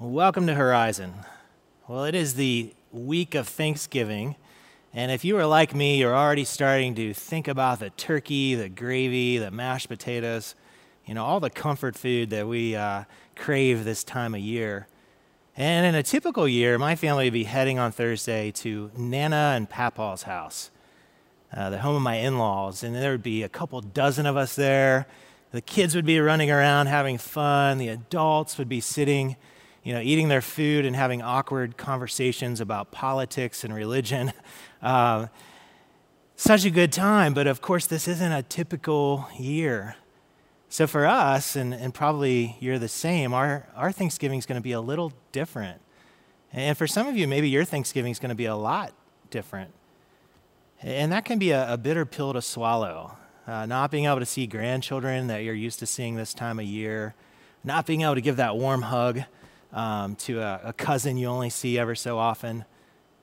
Welcome 0.00 0.46
to 0.46 0.54
Horizon. 0.54 1.12
Well, 1.88 2.04
it 2.04 2.14
is 2.14 2.34
the 2.34 2.72
week 2.92 3.34
of 3.34 3.48
Thanksgiving, 3.48 4.36
and 4.94 5.10
if 5.10 5.24
you 5.24 5.36
are 5.38 5.44
like 5.44 5.74
me, 5.74 5.98
you're 5.98 6.14
already 6.14 6.44
starting 6.44 6.94
to 6.94 7.12
think 7.12 7.48
about 7.48 7.80
the 7.80 7.90
turkey, 7.90 8.54
the 8.54 8.68
gravy, 8.68 9.38
the 9.38 9.50
mashed 9.50 9.88
potatoes, 9.88 10.54
you 11.04 11.14
know, 11.14 11.24
all 11.24 11.40
the 11.40 11.50
comfort 11.50 11.96
food 11.96 12.30
that 12.30 12.46
we 12.46 12.76
uh, 12.76 13.06
crave 13.34 13.82
this 13.82 14.04
time 14.04 14.36
of 14.36 14.40
year. 14.40 14.86
And 15.56 15.84
in 15.84 15.96
a 15.96 16.04
typical 16.04 16.46
year, 16.46 16.78
my 16.78 16.94
family 16.94 17.24
would 17.24 17.32
be 17.32 17.42
heading 17.42 17.80
on 17.80 17.90
Thursday 17.90 18.52
to 18.52 18.92
Nana 18.96 19.54
and 19.56 19.68
Papaw's 19.68 20.22
house, 20.22 20.70
uh, 21.52 21.70
the 21.70 21.78
home 21.80 21.96
of 21.96 22.02
my 22.02 22.18
in 22.18 22.38
laws, 22.38 22.84
and 22.84 22.94
there 22.94 23.10
would 23.10 23.24
be 23.24 23.42
a 23.42 23.48
couple 23.48 23.80
dozen 23.80 24.26
of 24.26 24.36
us 24.36 24.54
there. 24.54 25.08
The 25.50 25.60
kids 25.60 25.96
would 25.96 26.06
be 26.06 26.20
running 26.20 26.52
around 26.52 26.86
having 26.86 27.18
fun, 27.18 27.78
the 27.78 27.88
adults 27.88 28.58
would 28.58 28.68
be 28.68 28.80
sitting 28.80 29.34
you 29.82 29.92
know, 29.92 30.00
eating 30.00 30.28
their 30.28 30.42
food 30.42 30.84
and 30.84 30.94
having 30.94 31.22
awkward 31.22 31.76
conversations 31.76 32.60
about 32.60 32.90
politics 32.90 33.64
and 33.64 33.74
religion. 33.74 34.32
Uh, 34.80 35.26
such 36.36 36.64
a 36.64 36.70
good 36.70 36.92
time, 36.92 37.34
but 37.34 37.48
of 37.48 37.60
course, 37.60 37.86
this 37.86 38.06
isn't 38.06 38.30
a 38.30 38.44
typical 38.44 39.26
year. 39.36 39.96
So 40.68 40.86
for 40.86 41.04
us, 41.04 41.56
and, 41.56 41.74
and 41.74 41.92
probably 41.92 42.56
you're 42.60 42.78
the 42.78 42.86
same, 42.86 43.34
our, 43.34 43.66
our 43.74 43.90
Thanksgiving 43.90 44.38
is 44.38 44.46
going 44.46 44.60
to 44.60 44.62
be 44.62 44.70
a 44.70 44.80
little 44.80 45.12
different. 45.32 45.80
And 46.52 46.78
for 46.78 46.86
some 46.86 47.08
of 47.08 47.16
you, 47.16 47.26
maybe 47.26 47.48
your 47.48 47.64
Thanksgiving 47.64 48.12
is 48.12 48.20
going 48.20 48.28
to 48.28 48.36
be 48.36 48.44
a 48.44 48.54
lot 48.54 48.92
different. 49.30 49.72
And 50.80 51.10
that 51.10 51.24
can 51.24 51.40
be 51.40 51.50
a, 51.50 51.72
a 51.72 51.76
bitter 51.76 52.06
pill 52.06 52.32
to 52.32 52.40
swallow. 52.40 53.16
Uh, 53.46 53.66
not 53.66 53.90
being 53.90 54.04
able 54.04 54.20
to 54.20 54.26
see 54.26 54.46
grandchildren 54.46 55.26
that 55.28 55.42
you're 55.42 55.54
used 55.54 55.78
to 55.80 55.86
seeing 55.86 56.16
this 56.16 56.34
time 56.34 56.58
of 56.58 56.66
year, 56.66 57.14
not 57.64 57.86
being 57.86 58.02
able 58.02 58.14
to 58.14 58.20
give 58.20 58.36
that 58.36 58.56
warm 58.56 58.82
hug 58.82 59.22
um, 59.72 60.16
to 60.16 60.40
a, 60.40 60.60
a, 60.64 60.72
cousin 60.72 61.16
you 61.16 61.26
only 61.26 61.50
see 61.50 61.78
ever 61.78 61.94
so 61.94 62.18
often. 62.18 62.64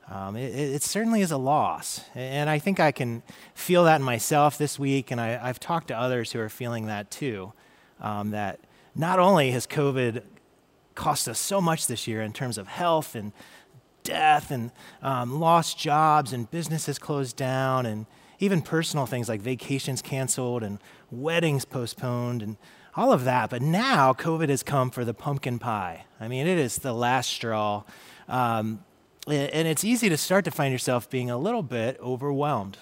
Um, 0.10 0.36
it, 0.36 0.54
it, 0.54 0.84
certainly 0.84 1.22
is 1.22 1.32
a 1.32 1.38
loss. 1.38 2.02
And 2.14 2.50
I 2.50 2.60
think 2.60 2.80
I 2.80 2.92
can 2.92 3.24
feel 3.56 3.86
that 3.86 3.96
in 3.96 4.04
myself 4.04 4.58
this 4.58 4.78
week, 4.78 5.10
and 5.10 5.20
I, 5.20 5.30
have 5.48 5.60
talked 5.60 5.88
to 5.88 5.98
others 5.98 6.32
who 6.32 6.40
are 6.40 6.50
feeling 6.50 6.86
that 6.86 7.10
too. 7.10 7.54
Um, 8.00 8.32
that 8.32 8.60
not 8.94 9.20
only 9.20 9.52
has 9.52 9.66
COVID 9.66 10.22
cost 10.94 11.28
us 11.28 11.40
so 11.40 11.60
much 11.60 11.88
this 11.88 12.08
year 12.08 12.22
in 12.22 12.34
terms 12.34 12.58
of 12.58 12.68
health 12.68 13.16
and 13.16 13.34
death 14.04 14.52
and 14.52 14.72
um, 15.02 15.40
lost 15.40 15.78
jobs 15.78 16.32
and 16.32 16.50
businesses 16.52 16.98
closed 16.98 17.36
down 17.36 17.86
and 17.86 18.06
even 18.40 18.62
personal 18.62 19.06
things 19.06 19.28
like 19.28 19.42
vacations 19.42 20.02
canceled 20.02 20.64
and 20.64 20.80
weddings 21.12 21.66
postponed 21.66 22.42
and 22.42 22.58
all 22.96 23.12
of 23.12 23.26
that. 23.26 23.50
But 23.50 23.62
now 23.62 24.14
COVID 24.14 24.50
has 24.50 24.64
come 24.64 24.90
for 24.90 25.06
the 25.06 25.14
pumpkin 25.14 25.60
pie. 25.60 26.06
I 26.20 26.28
mean, 26.28 26.48
it 26.48 26.58
is 26.58 26.78
the 26.78 26.94
last 26.94 27.30
straw. 27.30 27.84
Um, 28.28 28.84
and 29.28 29.68
it's 29.68 29.84
easy 29.84 30.10
to 30.10 30.18
start 30.18 30.46
to 30.46 30.52
find 30.52 30.72
yourself 30.72 31.10
being 31.10 31.30
a 31.32 31.38
little 31.38 31.64
bit 31.64 32.00
overwhelmed. 32.00 32.78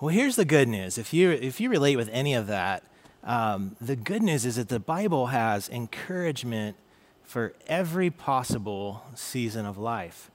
Well, 0.00 0.10
here's 0.10 0.36
the 0.36 0.44
good 0.44 0.68
news. 0.68 0.98
If 0.98 1.12
you, 1.12 1.30
if 1.30 1.60
you 1.60 1.68
relate 1.68 1.96
with 1.96 2.08
any 2.12 2.34
of 2.34 2.46
that, 2.46 2.84
um, 3.24 3.76
the 3.80 3.96
good 3.96 4.22
news 4.22 4.44
is 4.44 4.56
that 4.56 4.68
the 4.68 4.78
Bible 4.80 5.26
has 5.26 5.68
encouragement 5.68 6.76
for 7.22 7.54
every 7.66 8.10
possible 8.10 9.02
season 9.14 9.66
of 9.66 9.78
life. 9.78 10.30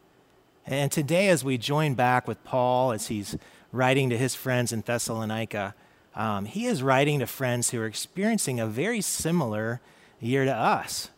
And 0.65 0.91
today, 0.91 1.29
as 1.29 1.43
we 1.43 1.57
join 1.57 1.93
back 1.93 2.27
with 2.27 2.43
Paul 2.43 2.91
as 2.91 3.07
he's 3.07 3.37
writing 3.71 4.09
to 4.09 4.17
his 4.17 4.35
friends 4.35 4.73
in 4.73 4.81
Thessalonica, 4.81 5.75
um, 6.15 6.45
he 6.45 6.65
is 6.65 6.83
writing 6.83 7.19
to 7.19 7.27
friends 7.27 7.69
who 7.69 7.79
are 7.81 7.85
experiencing 7.85 8.59
a 8.59 8.67
very 8.67 9.01
similar 9.01 9.81
year 10.19 10.45
to 10.45 10.53
us. 10.53 11.09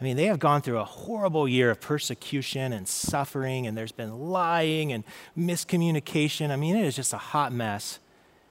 I 0.00 0.04
mean, 0.04 0.16
they 0.16 0.24
have 0.24 0.40
gone 0.40 0.62
through 0.62 0.78
a 0.78 0.84
horrible 0.84 1.46
year 1.46 1.70
of 1.70 1.80
persecution 1.80 2.72
and 2.72 2.88
suffering, 2.88 3.68
and 3.68 3.76
there's 3.78 3.92
been 3.92 4.30
lying 4.30 4.92
and 4.92 5.04
miscommunication. 5.38 6.50
I 6.50 6.56
mean, 6.56 6.74
it 6.74 6.84
is 6.84 6.96
just 6.96 7.12
a 7.12 7.18
hot 7.18 7.52
mess. 7.52 8.00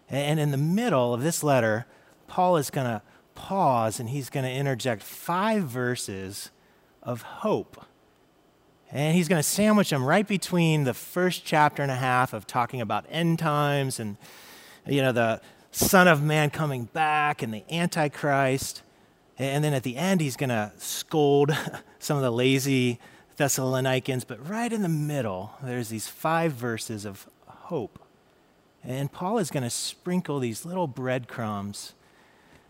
And 0.09 0.39
in 0.39 0.51
the 0.51 0.57
middle 0.57 1.13
of 1.13 1.23
this 1.23 1.43
letter, 1.43 1.85
Paul 2.27 2.55
is 2.55 2.69
going 2.69 2.87
to 2.87 3.01
pause 3.35 3.99
and 3.99 4.09
he's 4.09 4.29
going 4.29 4.45
to 4.45 4.51
interject 4.51 5.03
five 5.03 5.63
verses 5.63 6.51
of 7.03 7.21
hope. 7.21 7.85
And 8.91 9.15
he's 9.15 9.27
going 9.27 9.39
to 9.39 9.47
sandwich 9.47 9.89
them 9.89 10.05
right 10.05 10.27
between 10.27 10.83
the 10.83 10.93
first 10.93 11.43
chapter 11.43 11.81
and 11.81 11.91
a 11.91 11.95
half 11.95 12.33
of 12.33 12.47
talking 12.47 12.81
about 12.81 13.05
end 13.09 13.39
times 13.39 13.99
and, 13.99 14.17
you 14.85 15.01
know, 15.01 15.11
the, 15.11 15.41
Son 15.71 16.07
of 16.07 16.21
Man 16.21 16.49
coming 16.49 16.85
back 16.85 17.41
and 17.41 17.53
the 17.53 17.63
Antichrist. 17.71 18.83
And 19.37 19.63
then 19.63 19.73
at 19.73 19.83
the 19.83 19.95
end, 19.95 20.21
he's 20.21 20.35
going 20.35 20.49
to 20.49 20.71
scold 20.77 21.51
some 21.99 22.17
of 22.17 22.23
the 22.23 22.31
lazy 22.31 22.99
Thessalonians. 23.37 24.25
But 24.25 24.47
right 24.47 24.71
in 24.71 24.81
the 24.81 24.89
middle, 24.89 25.53
there's 25.63 25.89
these 25.89 26.07
five 26.07 26.51
verses 26.51 27.05
of 27.05 27.27
hope. 27.47 27.99
And 28.83 29.11
Paul 29.11 29.37
is 29.37 29.49
going 29.49 29.63
to 29.63 29.69
sprinkle 29.69 30.39
these 30.39 30.65
little 30.65 30.87
breadcrumbs 30.87 31.93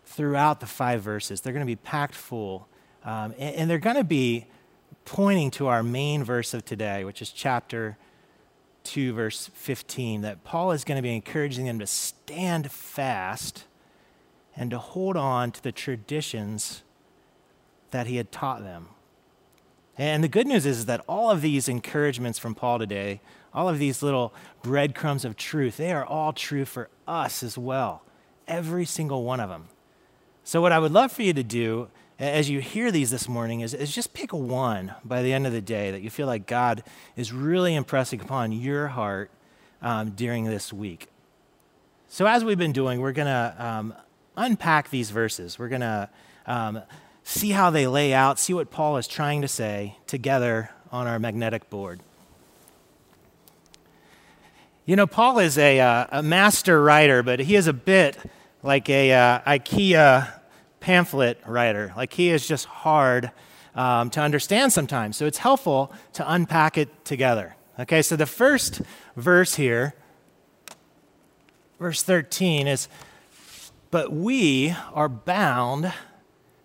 throughout 0.04 0.60
the 0.60 0.66
five 0.66 1.02
verses. 1.02 1.40
They're 1.40 1.52
going 1.52 1.66
to 1.66 1.70
be 1.70 1.76
packed 1.76 2.14
full. 2.14 2.68
Um, 3.04 3.34
and, 3.38 3.56
and 3.56 3.70
they're 3.70 3.78
going 3.78 3.96
to 3.96 4.04
be 4.04 4.46
pointing 5.04 5.50
to 5.52 5.66
our 5.66 5.82
main 5.82 6.22
verse 6.22 6.54
of 6.54 6.64
today, 6.64 7.04
which 7.04 7.20
is 7.20 7.30
chapter 7.30 7.96
2, 8.84 9.12
verse 9.12 9.50
15, 9.54 10.22
that 10.22 10.44
Paul 10.44 10.72
is 10.72 10.84
going 10.84 10.96
to 10.96 11.02
be 11.02 11.14
encouraging 11.14 11.66
them 11.66 11.78
to 11.78 11.86
stand 11.86 12.70
fast 12.70 13.64
and 14.56 14.70
to 14.70 14.78
hold 14.78 15.16
on 15.16 15.50
to 15.52 15.62
the 15.62 15.72
traditions 15.72 16.82
that 17.90 18.06
he 18.06 18.16
had 18.16 18.32
taught 18.32 18.62
them. 18.62 18.88
And 19.98 20.24
the 20.24 20.28
good 20.28 20.46
news 20.46 20.66
is, 20.66 20.86
that 20.86 21.04
all 21.06 21.30
of 21.30 21.42
these 21.42 21.68
encouragements 21.68 22.38
from 22.38 22.54
Paul 22.54 22.78
today, 22.78 23.20
all 23.52 23.68
of 23.68 23.78
these 23.78 24.02
little 24.02 24.32
breadcrumbs 24.62 25.24
of 25.24 25.36
truth, 25.36 25.76
they 25.76 25.92
are 25.92 26.04
all 26.04 26.32
true 26.32 26.64
for 26.64 26.88
us 27.06 27.42
as 27.42 27.58
well. 27.58 28.02
Every 28.48 28.84
single 28.84 29.22
one 29.24 29.40
of 29.40 29.50
them. 29.50 29.68
So, 30.44 30.60
what 30.60 30.72
I 30.72 30.78
would 30.78 30.92
love 30.92 31.12
for 31.12 31.22
you 31.22 31.32
to 31.34 31.42
do 31.42 31.88
as 32.22 32.48
you 32.48 32.60
hear 32.60 32.92
these 32.92 33.10
this 33.10 33.28
morning 33.28 33.62
is, 33.62 33.74
is 33.74 33.92
just 33.92 34.14
pick 34.14 34.32
one 34.32 34.94
by 35.04 35.22
the 35.22 35.32
end 35.32 35.44
of 35.44 35.52
the 35.52 35.60
day 35.60 35.90
that 35.90 36.02
you 36.02 36.10
feel 36.10 36.28
like 36.28 36.46
God 36.46 36.84
is 37.16 37.32
really 37.32 37.74
impressing 37.74 38.20
upon 38.20 38.52
your 38.52 38.86
heart 38.86 39.30
um, 39.82 40.10
during 40.10 40.44
this 40.44 40.72
week. 40.72 41.08
So, 42.06 42.26
as 42.26 42.44
we've 42.44 42.58
been 42.58 42.72
doing, 42.72 43.00
we're 43.00 43.12
going 43.12 43.26
to 43.26 43.54
um, 43.58 43.94
unpack 44.36 44.90
these 44.90 45.10
verses. 45.10 45.58
We're 45.58 45.68
going 45.68 45.80
to 45.80 46.08
um, 46.46 46.82
see 47.24 47.50
how 47.50 47.70
they 47.70 47.88
lay 47.88 48.14
out, 48.14 48.38
see 48.38 48.54
what 48.54 48.70
Paul 48.70 48.98
is 48.98 49.08
trying 49.08 49.42
to 49.42 49.48
say 49.48 49.96
together 50.06 50.70
on 50.92 51.08
our 51.08 51.18
magnetic 51.18 51.70
board. 51.70 52.00
You 54.86 54.94
know, 54.94 55.08
Paul 55.08 55.40
is 55.40 55.58
a, 55.58 55.80
uh, 55.80 56.06
a 56.12 56.22
master 56.22 56.80
writer, 56.80 57.24
but 57.24 57.40
he 57.40 57.56
is 57.56 57.66
a 57.66 57.72
bit 57.72 58.16
like 58.62 58.88
a 58.88 59.12
uh, 59.12 59.40
IKEA 59.40 60.41
pamphlet 60.82 61.40
writer. 61.46 61.94
Like 61.96 62.12
he 62.12 62.28
is 62.28 62.46
just 62.46 62.66
hard 62.66 63.30
um, 63.74 64.10
to 64.10 64.20
understand 64.20 64.72
sometimes. 64.72 65.16
So 65.16 65.26
it's 65.26 65.38
helpful 65.38 65.92
to 66.14 66.30
unpack 66.30 66.76
it 66.76 67.04
together. 67.04 67.56
Okay, 67.78 68.02
so 68.02 68.16
the 68.16 68.26
first 68.26 68.82
verse 69.16 69.54
here, 69.54 69.94
verse 71.78 72.02
13, 72.02 72.66
is 72.66 72.88
But 73.90 74.12
we 74.12 74.74
are 74.92 75.08
bound 75.08 75.92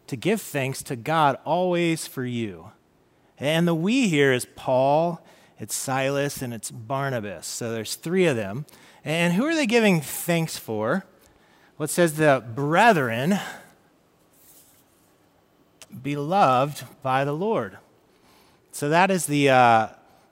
to 0.08 0.16
give 0.16 0.42
thanks 0.42 0.82
to 0.84 0.96
God 0.96 1.38
always 1.46 2.08
for 2.08 2.26
you. 2.26 2.72
And 3.40 3.68
the 3.68 3.76
we 3.76 4.08
here 4.10 4.34
is 4.34 4.48
Paul, 4.56 5.24
it's 5.60 5.76
Silas, 5.76 6.42
and 6.42 6.54
it's 6.54 6.72
Barnabas. 6.72 7.46
So 7.46 7.72
there's 7.72 7.96
three 7.96 8.26
of 8.26 8.36
them. 8.36 8.66
And 9.06 9.34
who 9.34 9.46
are 9.46 9.56
they 9.56 9.68
giving 9.68 10.02
thanks 10.02 10.58
for? 10.58 11.06
Well, 11.78 11.86
it 11.86 11.92
says 11.92 12.16
the 12.16 12.44
brethren 12.56 13.40
beloved 16.02 16.84
by 17.02 17.26
the 17.26 17.34
Lord. 17.34 17.78
So 18.72 18.90
that 18.90 19.10
is 19.10 19.26
the 19.26 19.50
uh, 19.50 19.88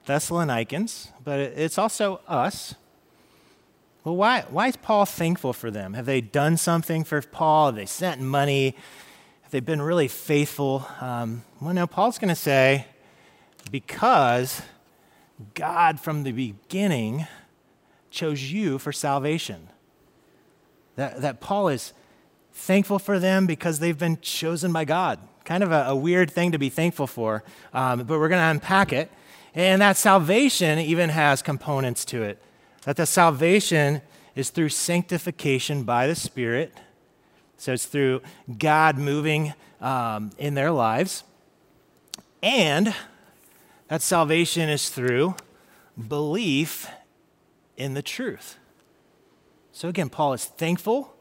Thessalonians, 0.05 1.11
but 1.23 1.39
it's 1.39 1.77
also 1.77 2.21
us. 2.27 2.75
Well, 4.03 4.15
why, 4.15 4.45
why 4.49 4.67
is 4.67 4.75
Paul 4.75 5.05
thankful 5.05 5.51
for 5.51 5.71
them? 5.71 5.95
Have 5.95 6.05
they 6.05 6.21
done 6.21 6.57
something 6.57 7.03
for 7.03 7.21
Paul? 7.21 7.67
Have 7.67 7.75
they 7.75 7.87
sent 7.87 8.21
money? 8.21 8.75
Have 9.41 9.51
they 9.51 9.61
been 9.61 9.81
really 9.81 10.07
faithful? 10.07 10.87
Um, 11.01 11.43
well, 11.59 11.73
no, 11.73 11.87
Paul's 11.87 12.19
going 12.19 12.29
to 12.29 12.35
say, 12.35 12.85
because 13.71 14.61
God 15.55 15.99
from 15.99 16.23
the 16.23 16.31
beginning 16.31 17.25
chose 18.11 18.51
you 18.51 18.77
for 18.77 18.91
salvation. 18.91 19.69
That, 20.95 21.21
that 21.21 21.41
Paul 21.41 21.69
is 21.69 21.93
thankful 22.55 22.97
for 22.97 23.19
them 23.19 23.45
because 23.45 23.79
they've 23.79 23.97
been 23.97 24.17
chosen 24.21 24.71
by 24.71 24.85
God. 24.85 25.19
Kind 25.43 25.61
of 25.61 25.71
a, 25.71 25.85
a 25.89 25.95
weird 25.95 26.31
thing 26.31 26.53
to 26.53 26.57
be 26.57 26.69
thankful 26.69 27.05
for, 27.05 27.43
um, 27.73 27.99
but 27.99 28.17
we're 28.17 28.29
going 28.29 28.41
to 28.41 28.49
unpack 28.49 28.91
it. 28.91 29.11
And 29.53 29.81
that 29.81 29.97
salvation 29.97 30.79
even 30.79 31.09
has 31.09 31.41
components 31.41 32.03
to 32.05 32.23
it. 32.23 32.41
That 32.83 32.95
the 32.95 33.05
salvation 33.05 34.01
is 34.35 34.49
through 34.49 34.69
sanctification 34.69 35.83
by 35.83 36.07
the 36.07 36.15
Spirit. 36.15 36.73
So 37.57 37.73
it's 37.73 37.85
through 37.85 38.21
God 38.57 38.97
moving 38.97 39.53
um, 39.79 40.31
in 40.37 40.55
their 40.55 40.71
lives. 40.71 41.23
And 42.41 42.93
that 43.87 44.01
salvation 44.01 44.69
is 44.69 44.89
through 44.89 45.35
belief 46.07 46.87
in 47.77 47.93
the 47.93 48.01
truth. 48.01 48.57
So 49.71 49.89
again, 49.89 50.09
Paul 50.09 50.33
is 50.33 50.45
thankful 50.45 51.14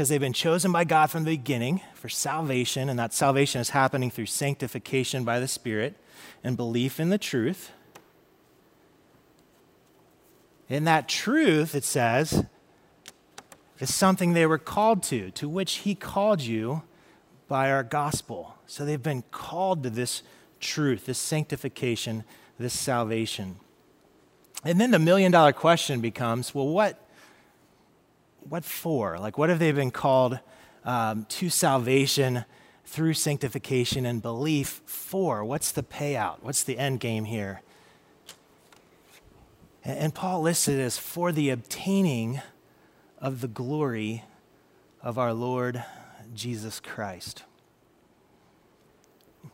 because 0.00 0.08
they've 0.08 0.18
been 0.18 0.32
chosen 0.32 0.72
by 0.72 0.82
God 0.82 1.10
from 1.10 1.24
the 1.24 1.36
beginning 1.36 1.82
for 1.92 2.08
salvation, 2.08 2.88
and 2.88 2.98
that 2.98 3.12
salvation 3.12 3.60
is 3.60 3.68
happening 3.68 4.10
through 4.10 4.24
sanctification 4.24 5.24
by 5.24 5.38
the 5.38 5.46
Spirit 5.46 5.94
and 6.42 6.56
belief 6.56 6.98
in 6.98 7.10
the 7.10 7.18
truth. 7.18 7.70
In 10.70 10.84
that 10.84 11.06
truth, 11.06 11.74
it 11.74 11.84
says, 11.84 12.46
is 13.78 13.94
something 13.94 14.32
they 14.32 14.46
were 14.46 14.56
called 14.56 15.02
to, 15.02 15.32
to 15.32 15.46
which 15.50 15.80
He 15.80 15.94
called 15.94 16.40
you 16.40 16.80
by 17.46 17.70
our 17.70 17.82
gospel. 17.82 18.54
So 18.66 18.86
they've 18.86 19.02
been 19.02 19.24
called 19.30 19.82
to 19.82 19.90
this 19.90 20.22
truth, 20.60 21.04
this 21.04 21.18
sanctification, 21.18 22.24
this 22.58 22.72
salvation. 22.72 23.56
And 24.64 24.80
then 24.80 24.92
the 24.92 24.98
million 24.98 25.30
dollar 25.30 25.52
question 25.52 26.00
becomes 26.00 26.54
well, 26.54 26.68
what, 26.68 26.99
what 28.48 28.64
for? 28.64 29.18
Like, 29.18 29.38
what 29.38 29.48
have 29.48 29.58
they 29.58 29.72
been 29.72 29.90
called 29.90 30.38
um, 30.84 31.26
to 31.30 31.50
salvation 31.50 32.44
through 32.84 33.14
sanctification 33.14 34.06
and 34.06 34.20
belief 34.20 34.82
for? 34.86 35.44
What's 35.44 35.72
the 35.72 35.82
payout? 35.82 36.38
What's 36.42 36.62
the 36.62 36.78
end 36.78 37.00
game 37.00 37.24
here? 37.24 37.62
And, 39.84 39.98
and 39.98 40.14
Paul 40.14 40.42
listed 40.42 40.80
as 40.80 40.98
for 40.98 41.32
the 41.32 41.50
obtaining 41.50 42.40
of 43.18 43.40
the 43.40 43.48
glory 43.48 44.24
of 45.02 45.18
our 45.18 45.32
Lord 45.32 45.84
Jesus 46.34 46.80
Christ. 46.80 47.44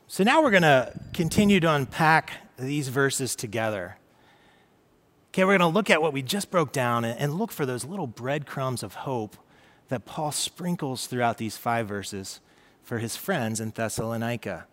So 0.07 0.25
now 0.25 0.43
we're 0.43 0.51
going 0.51 0.63
to 0.63 0.93
continue 1.13 1.61
to 1.61 1.73
unpack 1.73 2.33
these 2.57 2.89
verses 2.89 3.35
together. 3.35 3.99
Okay, 5.37 5.45
we're 5.45 5.59
going 5.59 5.71
to 5.71 5.75
look 5.75 5.91
at 5.91 6.01
what 6.01 6.15
we 6.15 6.23
just 6.23 6.51
broke 6.51 6.73
down 6.73 7.05
and 7.05 7.35
look 7.35 7.53
for 7.53 7.67
those 7.67 7.85
little 7.85 8.07
breadcrumbs 8.07 8.83
of 8.83 8.95
hope 8.95 9.37
that 9.89 10.07
Paul 10.07 10.33
sprinkles 10.33 11.07
throughout 11.07 11.37
these 11.37 11.59
five 11.59 11.87
verses 11.87 12.41
for 12.83 13.01
his 13.01 13.17
friends 13.17 13.61
in 13.61 13.69
Thessalonica. 13.69 14.65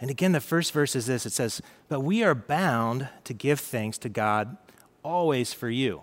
And 0.00 0.10
again, 0.10 0.32
the 0.32 0.40
first 0.40 0.72
verse 0.72 0.96
is 0.96 1.06
this 1.06 1.26
it 1.26 1.32
says, 1.32 1.62
But 1.88 2.00
we 2.00 2.24
are 2.24 2.34
bound 2.34 3.08
to 3.22 3.32
give 3.32 3.60
thanks 3.60 3.98
to 3.98 4.08
God 4.08 4.56
always 5.04 5.52
for 5.52 5.70
you. 5.70 6.02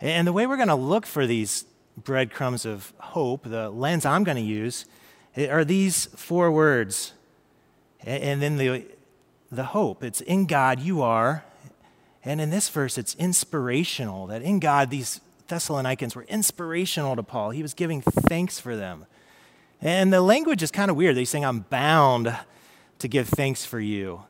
And 0.00 0.24
the 0.24 0.32
way 0.32 0.46
we're 0.46 0.54
going 0.54 0.68
to 0.68 0.76
look 0.76 1.04
for 1.04 1.26
these 1.26 1.64
breadcrumbs 1.96 2.64
of 2.64 2.92
hope, 2.98 3.42
the 3.42 3.70
lens 3.70 4.06
I'm 4.06 4.22
going 4.22 4.36
to 4.36 4.40
use, 4.40 4.84
eh, 5.34 5.48
are 5.48 5.64
these 5.64 6.06
four 6.14 6.52
words. 6.52 7.12
And 8.04 8.40
then 8.40 8.56
the, 8.56 8.84
the 9.50 9.64
hope. 9.64 10.04
It's 10.04 10.20
in 10.20 10.46
God 10.46 10.78
you 10.78 11.02
are, 11.02 11.44
and 12.24 12.40
in 12.40 12.50
this 12.50 12.68
verse, 12.68 12.98
it's 12.98 13.14
inspirational 13.16 14.26
that 14.28 14.42
in 14.42 14.60
God, 14.60 14.90
these 14.90 15.20
Thessalonians 15.48 16.14
were 16.14 16.22
inspirational 16.24 17.16
to 17.16 17.22
Paul. 17.22 17.50
He 17.50 17.62
was 17.62 17.74
giving 17.74 18.00
thanks 18.00 18.58
for 18.58 18.76
them. 18.76 19.06
And 19.80 20.12
the 20.12 20.22
language 20.22 20.62
is 20.62 20.70
kind 20.70 20.90
of 20.90 20.96
weird. 20.96 21.16
They're 21.16 21.24
saying, 21.24 21.44
I'm 21.44 21.60
bound 21.60 22.34
to 23.00 23.08
give 23.08 23.28
thanks 23.28 23.64
for 23.64 23.80
you. 23.80 24.22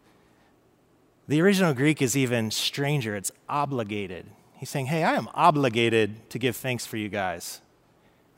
The 1.28 1.40
original 1.40 1.74
Greek 1.74 2.02
is 2.02 2.16
even 2.16 2.50
stranger. 2.50 3.14
It's 3.14 3.30
obligated. 3.48 4.26
He's 4.54 4.70
saying, 4.70 4.86
Hey, 4.86 5.04
I 5.04 5.14
am 5.14 5.28
obligated 5.34 6.28
to 6.30 6.38
give 6.38 6.56
thanks 6.56 6.86
for 6.86 6.96
you 6.96 7.08
guys. 7.08 7.60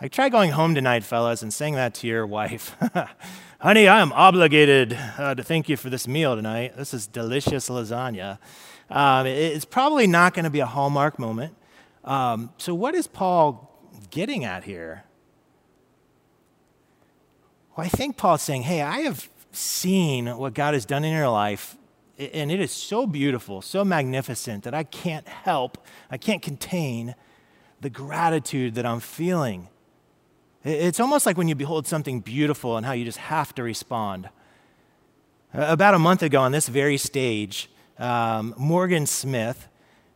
Like, 0.02 0.12
try 0.12 0.28
going 0.28 0.50
home 0.50 0.74
tonight, 0.74 1.04
fellas, 1.04 1.40
and 1.40 1.54
saying 1.54 1.74
that 1.74 1.94
to 1.94 2.06
your 2.06 2.26
wife. 2.26 2.76
Honey, 3.60 3.88
I 3.88 4.00
am 4.00 4.12
obligated 4.12 4.98
uh, 5.16 5.34
to 5.34 5.42
thank 5.42 5.68
you 5.68 5.76
for 5.76 5.88
this 5.88 6.06
meal 6.06 6.36
tonight. 6.36 6.76
This 6.76 6.92
is 6.92 7.06
delicious 7.06 7.70
lasagna. 7.70 8.38
Um, 8.90 9.26
it's 9.26 9.64
probably 9.64 10.06
not 10.06 10.34
going 10.34 10.44
to 10.44 10.50
be 10.50 10.60
a 10.60 10.66
hallmark 10.66 11.19
moment. 11.19 11.54
Um, 12.04 12.50
so, 12.58 12.75
what 12.75 12.94
is 12.94 13.06
Paul 13.06 13.70
getting 14.10 14.44
at 14.44 14.64
here? 14.64 15.04
Well, 17.76 17.86
I 17.86 17.88
think 17.88 18.16
Paul's 18.16 18.42
saying, 18.42 18.62
hey, 18.62 18.82
I 18.82 19.00
have 19.00 19.28
seen 19.52 20.26
what 20.36 20.54
God 20.54 20.75
has 20.75 20.84
done 20.84 21.04
in 21.04 21.12
your 21.12 21.28
life, 21.28 21.76
and 22.19 22.52
it 22.52 22.60
is 22.60 22.70
so 22.70 23.06
beautiful, 23.06 23.62
so 23.62 23.84
magnificent 23.84 24.64
that 24.64 24.75
I 24.75 24.84
can't 24.84 25.26
help, 25.26 25.78
I 26.10 26.19
can't 26.19 26.42
contain 26.42 27.14
the 27.81 27.90
gratitude 27.90 28.75
that 28.76 28.86
I'm 28.86 29.00
feeling. 29.00 29.69
It's 30.62 31.00
almost 31.00 31.26
like 31.26 31.36
when 31.36 31.48
you 31.48 31.54
behold 31.54 31.86
something 31.86 32.20
beautiful 32.20 32.76
and 32.76 32.86
how 32.86 32.92
you 32.92 33.04
just 33.04 33.19
have 33.19 33.54
to 33.56 33.62
respond. 33.62 34.31
About 35.52 35.94
a 35.94 35.98
month 35.98 36.22
ago, 36.22 36.40
on 36.40 36.52
this 36.52 36.69
very 36.69 36.96
stage, 36.96 37.69
um, 37.99 38.55
Morgan 38.56 39.06
Smith, 39.06 39.69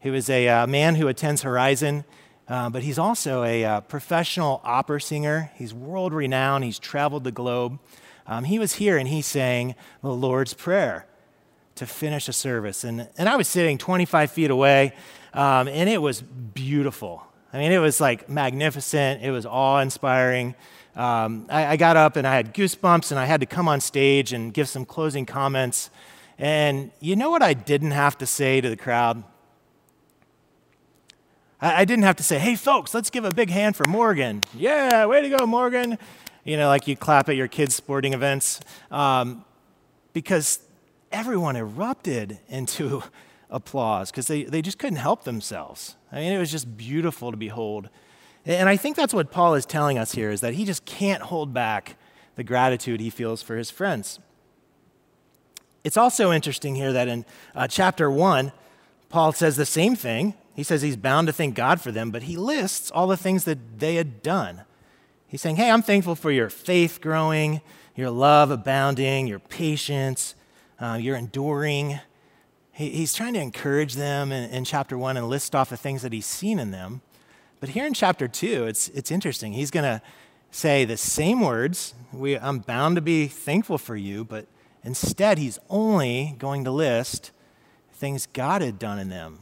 who 0.03 0.15
is 0.15 0.29
a 0.31 0.49
uh, 0.49 0.67
man 0.67 0.95
who 0.95 1.09
attends 1.09 1.43
Horizon, 1.43 2.05
uh, 2.49 2.71
but 2.71 2.83
he's 2.83 2.99
also 2.99 3.45
a 3.45 3.65
uh, 3.65 3.81
professional 3.83 4.61
opera 4.65 5.01
singer. 5.01 5.51
He's 5.57 5.75
world 5.75 6.13
renowned, 6.13 6.65
he's 6.65 6.79
traveled 6.79 7.25
the 7.25 7.33
globe. 7.33 7.79
Um, 8.27 8.45
he 8.45 8.59
was 8.59 8.75
here 8.75 8.99
and 8.99 9.09
he 9.09 9.23
sang 9.23 9.75
the 10.03 10.13
Lord's 10.13 10.55
Prayer 10.55 11.07
to 11.77 11.87
finish 11.87 12.29
a 12.29 12.33
service. 12.33 12.85
And, 12.85 13.09
and 13.17 13.29
I 13.29 13.37
was 13.37 13.49
sitting 13.49 13.79
25 13.79 14.31
feet 14.31 14.51
away, 14.51 14.93
um, 15.33 15.69
and 15.69 15.89
it 15.89 16.03
was 16.03 16.21
beautiful. 16.21 17.23
I 17.53 17.59
mean, 17.59 17.73
it 17.73 17.79
was 17.79 18.01
like 18.01 18.29
magnificent, 18.29 19.23
it 19.23 19.31
was 19.31 19.47
awe 19.47 19.79
inspiring. 19.79 20.55
Um, 20.97 21.47
I, 21.49 21.67
I, 21.67 21.77
got 21.77 21.97
up 21.97 22.17
and 22.17 22.27
I 22.27 22.35
had 22.35 22.53
goosebumps, 22.53 23.13
and 23.13 23.21
I 23.21 23.25
had 23.25 23.41
to 23.41 23.47
come 23.47 23.69
on 23.69 23.81
stage 23.81 24.33
and 24.33 24.53
give 24.53 24.69
some 24.69 24.85
closing 24.85 25.25
comments. 25.25 25.91
And 26.38 26.93
you 27.00 27.17
know 27.17 27.31
what 27.31 27.43
I 27.43 27.52
didn't 27.52 27.90
have 27.90 28.17
to 28.19 28.26
say 28.26 28.61
to 28.61 28.69
the 28.69 28.76
crowd? 28.76 29.25
I, 31.61 31.85
didn't 31.85 32.05
have 32.05 32.14
to 32.17 32.23
say, 32.23 32.38
hey, 32.38 32.55
folks, 32.55 32.94
let's 32.94 33.11
give 33.11 33.25
a 33.25 33.32
big 33.32 33.50
hand 33.50 33.75
for 33.75 33.85
Morgan. 33.88 34.44
Yeah, 34.55 35.06
way 35.06 35.23
to 35.23 35.37
go, 35.37 35.44
Morgan. 35.44 35.99
You 36.44 36.56
know, 36.56 36.69
like 36.69 36.87
you 36.87 36.96
clap 36.96 37.29
at 37.29 37.35
your 37.35 37.49
kids' 37.49 37.75
sporting 37.75 38.14
events. 38.14 38.61
Um, 38.93 39.44
because 40.12 40.61
everyone 41.11 41.56
erupted 41.56 42.38
into 42.49 43.02
applause 43.50 44.11
because 44.11 44.29
they, 44.29 44.44
they 44.44 44.62
just 44.62 44.79
couldn't 44.79 44.99
help 44.99 45.25
themselves. 45.25 45.96
I 46.12 46.20
mean, 46.20 46.32
it 46.32 46.38
was 46.38 46.52
just 46.52 46.76
beautiful 46.76 47.32
to 47.32 47.37
behold. 47.37 47.88
And 48.46 48.69
I 48.69 48.76
think 48.76 48.96
that's 48.96 49.12
what 49.12 49.32
Paul 49.32 49.55
is 49.55 49.67
telling 49.67 49.99
us 49.99 50.12
here 50.12 50.31
is 50.31 50.41
that 50.43 50.55
he 50.55 50.64
just 50.64 50.84
can't 50.84 51.23
hold 51.23 51.52
back 51.52 51.96
the 52.37 52.44
gratitude 52.44 53.00
he 53.00 53.11
feels 53.11 53.43
for 53.43 53.56
his 53.56 53.70
friends. 53.70 54.20
It's 55.85 55.97
also 55.97 56.32
interesting 56.32 56.75
here 56.75 56.93
that 56.93 57.08
in 57.08 57.25
uh, 57.55 57.69
chapter 57.69 58.11
1, 58.11 58.53
Paul 59.08 59.32
says 59.32 59.56
the 59.56 59.67
same 59.67 59.97
thing. 59.97 60.35
He 60.55 60.63
says 60.63 60.82
he's 60.82 60.97
bound 60.97 61.29
to 61.29 61.32
thank 61.32 61.55
God 61.55 61.81
for 61.81 61.93
them, 61.93 62.11
but 62.11 62.25
he 62.25 62.37
lists 62.37 62.91
all 62.91 63.06
the 63.06 63.17
things 63.17 63.44
that 63.44 63.79
they 63.79 63.94
had 63.94 64.23
done. 64.23 64.63
He's 65.29 65.41
saying, 65.41 65.56
Hey, 65.56 65.70
I'm 65.70 65.82
thankful 65.82 66.15
for 66.15 66.31
your 66.31 66.51
faith 66.51 67.01
growing, 67.01 67.61
your 67.94 68.11
love 68.11 68.51
abounding, 68.51 69.27
your 69.27 69.39
patience, 69.39 70.35
uh, 70.81 70.99
your 71.01 71.17
enduring. 71.17 72.01
He, 72.73 72.91
he's 72.91 73.15
trying 73.15 73.35
to 73.35 73.41
encourage 73.41 73.94
them 73.94 74.32
in, 74.32 74.51
in 74.51 74.65
chapter 74.65 74.99
1 74.99 75.17
and 75.17 75.29
list 75.29 75.55
off 75.55 75.70
the 75.70 75.77
things 75.77 76.03
that 76.03 76.13
he's 76.13 76.27
seen 76.27 76.58
in 76.58 76.70
them. 76.70 77.03
But 77.61 77.70
here 77.70 77.87
in 77.87 77.94
chapter 77.94 78.29
2, 78.29 78.67
it's, 78.67 78.89
it's 78.89 79.11
interesting. 79.11 79.53
He's 79.53 79.70
going 79.70 79.85
to 79.85 80.03
say 80.51 80.85
the 80.85 80.97
same 80.97 81.41
words. 81.41 81.94
We, 82.13 82.39
I'm 82.39 82.61
bound 82.61 82.97
to 82.97 83.03
be 83.03 83.27
thankful 83.27 83.79
for 83.79 83.97
you, 83.97 84.25
but 84.25 84.47
Instead, 84.85 85.39
he's 85.39 85.58
only 85.69 86.37
going 86.39 86.65
to 86.65 86.70
list 86.70 87.32
things 87.93 88.27
God 88.27 88.63
had 88.63 88.79
done 88.79 88.99
in 88.99 89.08
them. 89.08 89.41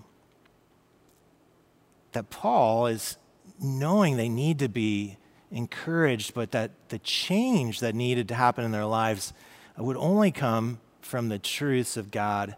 That 2.13 2.31
Paul 2.31 2.87
is 2.87 3.19
knowing 3.61 4.17
they 4.17 4.29
need 4.29 4.59
to 4.61 4.69
be 4.69 5.19
encouraged, 5.51 6.35
but 6.35 6.53
that 6.53 6.71
the 6.89 6.99
change 6.99 7.81
that 7.81 7.95
needed 7.95 8.29
to 8.29 8.35
happen 8.35 8.65
in 8.65 8.73
their 8.73 8.87
lives 8.87 9.33
would 9.77 9.97
only 9.97 10.31
come 10.31 10.81
from 11.01 11.29
the 11.29 11.39
truths 11.39 11.97
of 11.97 12.11
God 12.11 12.57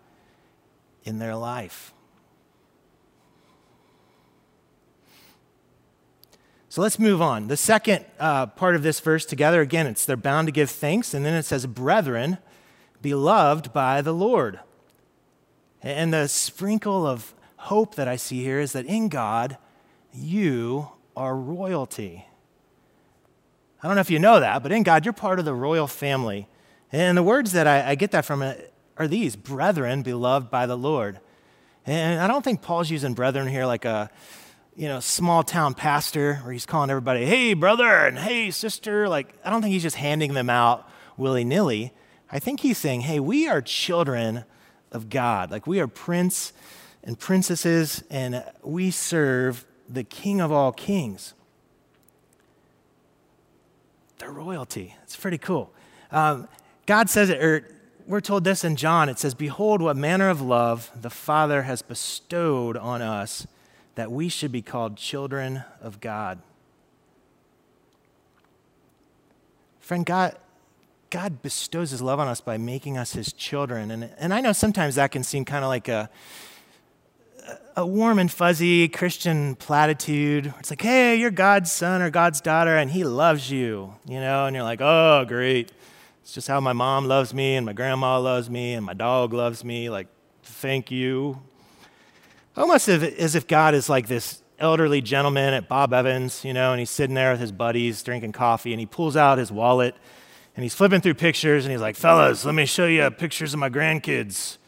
in 1.04 1.18
their 1.18 1.36
life. 1.36 1.92
So 6.70 6.82
let's 6.82 6.98
move 6.98 7.20
on. 7.20 7.48
The 7.48 7.56
second 7.56 8.04
uh, 8.20 8.46
part 8.46 8.76
of 8.76 8.82
this 8.82 9.00
verse 9.00 9.24
together, 9.24 9.60
again, 9.62 9.86
it's 9.86 10.04
they're 10.04 10.16
bound 10.16 10.48
to 10.48 10.52
give 10.52 10.70
thanks, 10.70 11.14
and 11.14 11.24
then 11.24 11.34
it 11.34 11.44
says, 11.44 11.66
Brethren, 11.66 12.38
beloved 13.02 13.72
by 13.72 14.02
the 14.02 14.12
Lord. 14.12 14.60
And 15.82 16.12
the 16.12 16.28
sprinkle 16.28 17.06
of 17.06 17.34
hope 17.56 17.94
that 17.96 18.08
I 18.08 18.16
see 18.16 18.42
here 18.42 18.60
is 18.60 18.72
that 18.72 18.86
in 18.86 19.08
God, 19.08 19.58
you 20.12 20.88
are 21.16 21.36
royalty. 21.36 22.26
I 23.82 23.86
don't 23.86 23.94
know 23.94 24.00
if 24.00 24.10
you 24.10 24.18
know 24.18 24.40
that, 24.40 24.62
but 24.62 24.72
in 24.72 24.82
God, 24.82 25.04
you're 25.04 25.12
part 25.12 25.38
of 25.38 25.44
the 25.44 25.54
royal 25.54 25.86
family. 25.86 26.48
And 26.90 27.16
the 27.16 27.22
words 27.22 27.52
that 27.52 27.66
I, 27.66 27.90
I 27.90 27.94
get 27.94 28.10
that 28.12 28.24
from 28.24 28.42
uh, 28.42 28.54
are 28.96 29.06
these 29.06 29.36
brethren, 29.36 30.02
beloved 30.02 30.50
by 30.50 30.66
the 30.66 30.76
Lord. 30.76 31.20
And 31.86 32.20
I 32.20 32.26
don't 32.26 32.42
think 32.42 32.60
Paul's 32.60 32.90
using 32.90 33.14
brethren 33.14 33.46
here 33.46 33.66
like 33.66 33.84
a, 33.84 34.10
you 34.74 34.88
know, 34.88 35.00
small 35.00 35.42
town 35.42 35.74
pastor 35.74 36.36
where 36.36 36.52
he's 36.52 36.66
calling 36.66 36.90
everybody, 36.90 37.24
hey, 37.24 37.54
brother, 37.54 37.88
and 37.88 38.18
hey, 38.18 38.50
sister. 38.50 39.08
Like, 39.08 39.32
I 39.44 39.50
don't 39.50 39.62
think 39.62 39.72
he's 39.72 39.82
just 39.82 39.96
handing 39.96 40.34
them 40.34 40.50
out 40.50 40.88
willy 41.16 41.44
nilly. 41.44 41.92
I 42.30 42.38
think 42.38 42.60
he's 42.60 42.78
saying, 42.78 43.02
hey, 43.02 43.20
we 43.20 43.48
are 43.48 43.60
children 43.62 44.44
of 44.92 45.08
God. 45.08 45.50
Like, 45.50 45.66
we 45.66 45.80
are 45.80 45.86
prince 45.86 46.52
and 47.02 47.18
princesses, 47.18 48.02
and 48.10 48.44
we 48.62 48.90
serve 48.90 49.64
the 49.88 50.04
king 50.04 50.40
of 50.40 50.52
all 50.52 50.72
kings. 50.72 51.34
The 54.18 54.28
royalty. 54.28 54.94
It's 55.04 55.16
pretty 55.16 55.38
cool. 55.38 55.72
Um, 56.10 56.48
God 56.86 57.08
says 57.08 57.30
it, 57.30 57.42
or 57.42 57.66
we're 58.06 58.20
told 58.20 58.44
this 58.44 58.64
in 58.64 58.76
John. 58.76 59.08
It 59.08 59.18
says, 59.18 59.34
Behold, 59.34 59.80
what 59.80 59.96
manner 59.96 60.28
of 60.28 60.40
love 60.40 60.90
the 60.94 61.10
Father 61.10 61.62
has 61.62 61.82
bestowed 61.82 62.76
on 62.76 63.00
us 63.02 63.46
that 63.94 64.12
we 64.12 64.28
should 64.28 64.52
be 64.52 64.62
called 64.62 64.96
children 64.96 65.64
of 65.80 66.00
God. 66.00 66.38
Friend, 69.80 70.06
God, 70.06 70.36
God 71.10 71.40
bestows 71.42 71.90
his 71.90 72.02
love 72.02 72.20
on 72.20 72.28
us 72.28 72.40
by 72.40 72.58
making 72.58 72.98
us 72.98 73.12
his 73.12 73.32
children. 73.32 73.90
And, 73.90 74.10
and 74.18 74.34
I 74.34 74.40
know 74.40 74.52
sometimes 74.52 74.96
that 74.96 75.10
can 75.10 75.24
seem 75.24 75.44
kind 75.44 75.64
of 75.64 75.68
like 75.68 75.88
a, 75.88 76.10
a 77.76 77.86
warm 77.86 78.18
and 78.18 78.30
fuzzy 78.30 78.88
Christian 78.88 79.54
platitude. 79.54 80.52
It's 80.58 80.70
like, 80.70 80.82
hey, 80.82 81.16
you're 81.16 81.30
God's 81.30 81.72
son 81.72 82.02
or 82.02 82.10
God's 82.10 82.40
daughter, 82.42 82.76
and 82.76 82.90
he 82.90 83.04
loves 83.04 83.50
you, 83.50 83.94
you 84.06 84.20
know? 84.20 84.46
And 84.46 84.54
you're 84.54 84.64
like, 84.64 84.80
oh, 84.82 85.24
great. 85.26 85.72
It's 86.22 86.34
just 86.34 86.48
how 86.48 86.60
my 86.60 86.74
mom 86.74 87.06
loves 87.06 87.32
me, 87.32 87.56
and 87.56 87.64
my 87.64 87.72
grandma 87.72 88.18
loves 88.18 88.50
me, 88.50 88.74
and 88.74 88.84
my 88.84 88.92
dog 88.92 89.32
loves 89.32 89.64
me. 89.64 89.88
Like, 89.88 90.08
thank 90.42 90.90
you. 90.90 91.40
Almost 92.54 92.88
as 92.88 93.34
if 93.34 93.46
God 93.46 93.74
is 93.74 93.88
like 93.88 94.08
this 94.08 94.42
elderly 94.58 95.00
gentleman 95.00 95.54
at 95.54 95.68
Bob 95.68 95.94
Evans, 95.94 96.44
you 96.44 96.52
know, 96.52 96.72
and 96.72 96.80
he's 96.80 96.90
sitting 96.90 97.14
there 97.14 97.30
with 97.30 97.40
his 97.40 97.52
buddies 97.52 98.02
drinking 98.02 98.32
coffee, 98.32 98.72
and 98.72 98.80
he 98.80 98.84
pulls 98.86 99.16
out 99.16 99.38
his 99.38 99.50
wallet 99.50 99.94
and 100.58 100.64
he's 100.64 100.74
flipping 100.74 101.00
through 101.00 101.14
pictures, 101.14 101.64
and 101.64 101.70
he's 101.70 101.80
like, 101.80 101.94
fellas, 101.94 102.44
let 102.44 102.52
me 102.52 102.66
show 102.66 102.84
you 102.84 103.08
pictures 103.12 103.54
of 103.54 103.60
my 103.60 103.70
grandkids. 103.70 104.58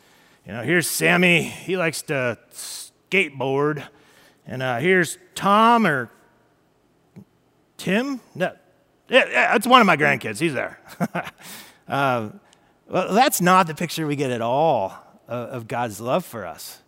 You 0.46 0.52
know, 0.52 0.62
here's 0.62 0.88
Sammy, 0.88 1.42
he 1.42 1.76
likes 1.76 2.02
to 2.02 2.38
skateboard. 2.52 3.88
And 4.46 4.62
uh, 4.62 4.78
here's 4.78 5.18
Tom 5.34 5.88
or 5.88 6.08
Tim. 7.76 8.20
No, 8.36 8.54
yeah, 9.08 9.24
yeah, 9.28 9.52
that's 9.52 9.66
one 9.66 9.80
of 9.80 9.86
my 9.88 9.96
grandkids. 9.96 10.38
He's 10.38 10.54
there. 10.54 10.78
uh, 11.88 12.28
well, 12.88 13.12
that's 13.12 13.40
not 13.40 13.66
the 13.66 13.74
picture 13.74 14.06
we 14.06 14.14
get 14.14 14.30
at 14.30 14.40
all 14.40 14.96
of 15.26 15.66
God's 15.66 16.00
love 16.00 16.24
for 16.24 16.46
us. 16.46 16.82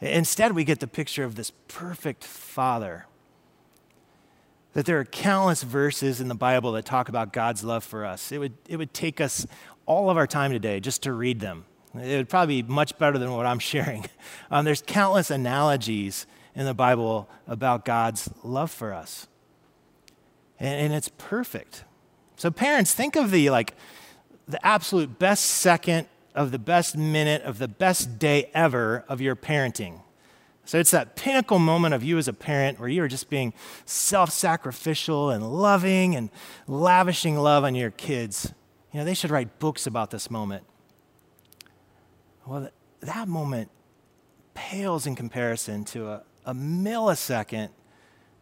Instead, 0.00 0.56
we 0.56 0.64
get 0.64 0.80
the 0.80 0.88
picture 0.88 1.22
of 1.22 1.36
this 1.36 1.52
perfect 1.68 2.24
father. 2.24 3.06
That 4.74 4.86
there 4.86 4.98
are 4.98 5.04
countless 5.04 5.62
verses 5.62 6.20
in 6.20 6.28
the 6.28 6.34
Bible 6.34 6.72
that 6.72 6.84
talk 6.84 7.08
about 7.08 7.32
God's 7.32 7.62
love 7.62 7.84
for 7.84 8.04
us. 8.04 8.32
It 8.32 8.38
would, 8.38 8.54
it 8.68 8.76
would 8.76 8.94
take 8.94 9.20
us 9.20 9.46
all 9.86 10.08
of 10.08 10.16
our 10.16 10.26
time 10.26 10.50
today 10.52 10.80
just 10.80 11.02
to 11.02 11.12
read 11.12 11.40
them. 11.40 11.66
It 11.94 12.16
would 12.16 12.28
probably 12.28 12.62
be 12.62 12.68
much 12.68 12.96
better 12.98 13.18
than 13.18 13.32
what 13.32 13.44
I'm 13.44 13.58
sharing. 13.60 14.06
Um, 14.50 14.64
there's 14.64 14.82
countless 14.86 15.30
analogies 15.30 16.26
in 16.54 16.64
the 16.64 16.74
Bible 16.74 17.28
about 17.46 17.84
God's 17.84 18.30
love 18.42 18.70
for 18.70 18.92
us. 18.92 19.26
And, 20.58 20.86
and 20.86 20.94
it's 20.94 21.10
perfect. 21.18 21.84
So 22.36 22.50
parents, 22.50 22.94
think 22.94 23.16
of 23.16 23.30
the 23.30 23.50
like 23.50 23.74
the 24.48 24.64
absolute 24.66 25.18
best 25.18 25.44
second 25.44 26.08
of 26.34 26.50
the 26.50 26.58
best 26.58 26.96
minute 26.96 27.42
of 27.42 27.58
the 27.58 27.68
best 27.68 28.18
day 28.18 28.50
ever 28.54 29.04
of 29.08 29.20
your 29.20 29.36
parenting. 29.36 30.00
So 30.64 30.78
it's 30.78 30.92
that 30.92 31.16
pinnacle 31.16 31.58
moment 31.58 31.92
of 31.92 32.04
you 32.04 32.18
as 32.18 32.28
a 32.28 32.32
parent 32.32 32.78
where 32.78 32.88
you 32.88 33.02
are 33.02 33.08
just 33.08 33.28
being 33.28 33.52
self 33.84 34.30
sacrificial 34.30 35.30
and 35.30 35.52
loving 35.52 36.14
and 36.14 36.30
lavishing 36.66 37.36
love 37.36 37.64
on 37.64 37.74
your 37.74 37.90
kids. 37.90 38.52
You 38.92 39.00
know, 39.00 39.04
they 39.04 39.14
should 39.14 39.30
write 39.30 39.58
books 39.58 39.86
about 39.86 40.10
this 40.10 40.30
moment. 40.30 40.64
Well, 42.46 42.70
that 43.00 43.28
moment 43.28 43.70
pales 44.54 45.06
in 45.06 45.16
comparison 45.16 45.84
to 45.86 46.08
a, 46.08 46.22
a 46.44 46.54
millisecond 46.54 47.70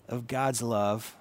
of 0.08 0.26
God's 0.26 0.60
love 0.60 1.16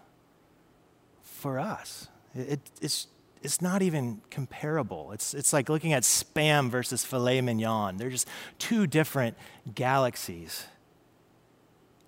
for 1.22 1.60
us. 1.60 2.10
It, 2.36 2.60
it's, 2.82 3.08
it's 3.41 3.62
not 3.62 3.82
even 3.82 4.22
comparable. 4.29 5.12
It's, 5.13 5.34
it's 5.34 5.53
like 5.53 5.70
looking 5.70 5.94
at 5.94 6.03
spam 6.03 6.70
versus 6.70 7.06
filet 7.06 7.41
mignon. 7.41 7.98
They're 7.98 8.10
just 8.10 8.27
two 8.58 8.88
different 8.88 9.38
galaxies. 9.74 10.65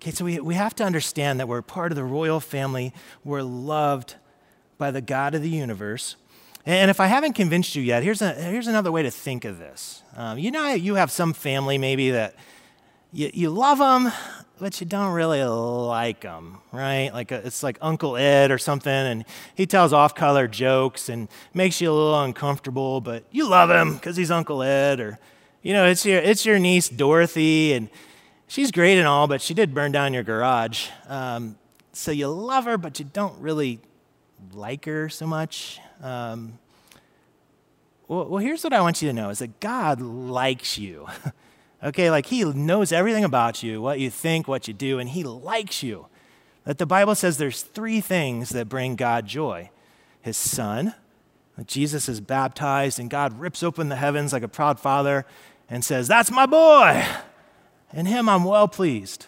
Okay, 0.02 0.10
so 0.10 0.24
we, 0.24 0.40
we 0.40 0.56
have 0.56 0.74
to 0.74 0.84
understand 0.84 1.38
that 1.38 1.46
we're 1.46 1.62
part 1.62 1.92
of 1.92 1.96
the 1.96 2.02
royal 2.02 2.40
family. 2.40 2.92
We're 3.22 3.42
loved 3.42 4.16
by 4.76 4.90
the 4.90 5.00
God 5.00 5.36
of 5.36 5.42
the 5.42 5.48
universe. 5.48 6.16
And 6.66 6.90
if 6.90 6.98
I 6.98 7.06
haven't 7.06 7.34
convinced 7.34 7.76
you 7.76 7.84
yet, 7.84 8.02
here's, 8.02 8.20
a, 8.20 8.32
here's 8.32 8.66
another 8.66 8.90
way 8.90 9.04
to 9.04 9.12
think 9.12 9.44
of 9.44 9.60
this. 9.60 10.02
Um, 10.16 10.40
you 10.40 10.50
know, 10.50 10.74
you 10.74 10.96
have 10.96 11.12
some 11.12 11.32
family 11.32 11.78
maybe 11.78 12.10
that 12.10 12.34
you, 13.12 13.30
you 13.32 13.50
love 13.50 13.78
them, 13.78 14.10
but 14.58 14.80
you 14.80 14.88
don't 14.88 15.12
really 15.12 15.44
like 15.44 16.22
them, 16.22 16.58
right? 16.72 17.10
Like 17.14 17.30
a, 17.30 17.36
it's 17.46 17.62
like 17.62 17.78
Uncle 17.80 18.16
Ed 18.16 18.50
or 18.50 18.58
something, 18.58 18.92
and 18.92 19.24
he 19.54 19.66
tells 19.66 19.92
off 19.92 20.16
color 20.16 20.48
jokes 20.48 21.08
and 21.08 21.28
makes 21.54 21.80
you 21.80 21.92
a 21.92 21.94
little 21.94 22.20
uncomfortable, 22.22 23.00
but 23.00 23.22
you 23.30 23.48
love 23.48 23.70
him 23.70 23.94
because 23.94 24.16
he's 24.16 24.32
Uncle 24.32 24.64
Ed. 24.64 24.98
Or, 24.98 25.20
you 25.62 25.72
know, 25.72 25.86
it's 25.86 26.04
your, 26.04 26.18
it's 26.18 26.44
your 26.44 26.58
niece 26.58 26.88
Dorothy, 26.88 27.74
and 27.74 27.88
she's 28.52 28.70
great 28.70 28.98
and 28.98 29.08
all, 29.08 29.26
but 29.26 29.40
she 29.40 29.54
did 29.54 29.72
burn 29.72 29.92
down 29.92 30.12
your 30.12 30.22
garage. 30.22 30.88
Um, 31.08 31.56
so 31.92 32.10
you 32.10 32.28
love 32.28 32.66
her, 32.66 32.76
but 32.76 32.98
you 32.98 33.06
don't 33.10 33.40
really 33.40 33.80
like 34.52 34.84
her 34.84 35.08
so 35.08 35.26
much. 35.26 35.80
Um, 36.02 36.58
well, 38.08 38.28
well, 38.28 38.38
here's 38.40 38.62
what 38.62 38.74
I 38.74 38.82
want 38.82 39.00
you 39.00 39.08
to 39.08 39.14
know 39.14 39.30
is 39.30 39.38
that 39.38 39.58
God 39.58 40.02
likes 40.02 40.76
you. 40.76 41.06
okay, 41.82 42.10
like 42.10 42.26
He 42.26 42.44
knows 42.44 42.92
everything 42.92 43.24
about 43.24 43.62
you, 43.62 43.80
what 43.80 43.98
you 43.98 44.10
think, 44.10 44.46
what 44.46 44.68
you 44.68 44.74
do, 44.74 44.98
and 44.98 45.08
He 45.08 45.24
likes 45.24 45.82
you. 45.82 46.06
That 46.64 46.76
the 46.76 46.86
Bible 46.86 47.14
says 47.14 47.38
there's 47.38 47.62
three 47.62 48.00
things 48.02 48.50
that 48.50 48.68
bring 48.68 48.96
God 48.96 49.26
joy 49.26 49.70
His 50.20 50.36
Son, 50.36 50.94
Jesus 51.66 52.08
is 52.08 52.20
baptized, 52.20 52.98
and 52.98 53.08
God 53.08 53.38
rips 53.38 53.62
open 53.62 53.88
the 53.88 53.96
heavens 53.96 54.32
like 54.32 54.42
a 54.42 54.48
proud 54.48 54.80
father 54.80 55.24
and 55.68 55.84
says, 55.84 56.08
That's 56.08 56.30
my 56.30 56.44
boy. 56.44 57.06
In 57.92 58.06
Him 58.06 58.28
I'm 58.28 58.44
well 58.44 58.68
pleased. 58.68 59.26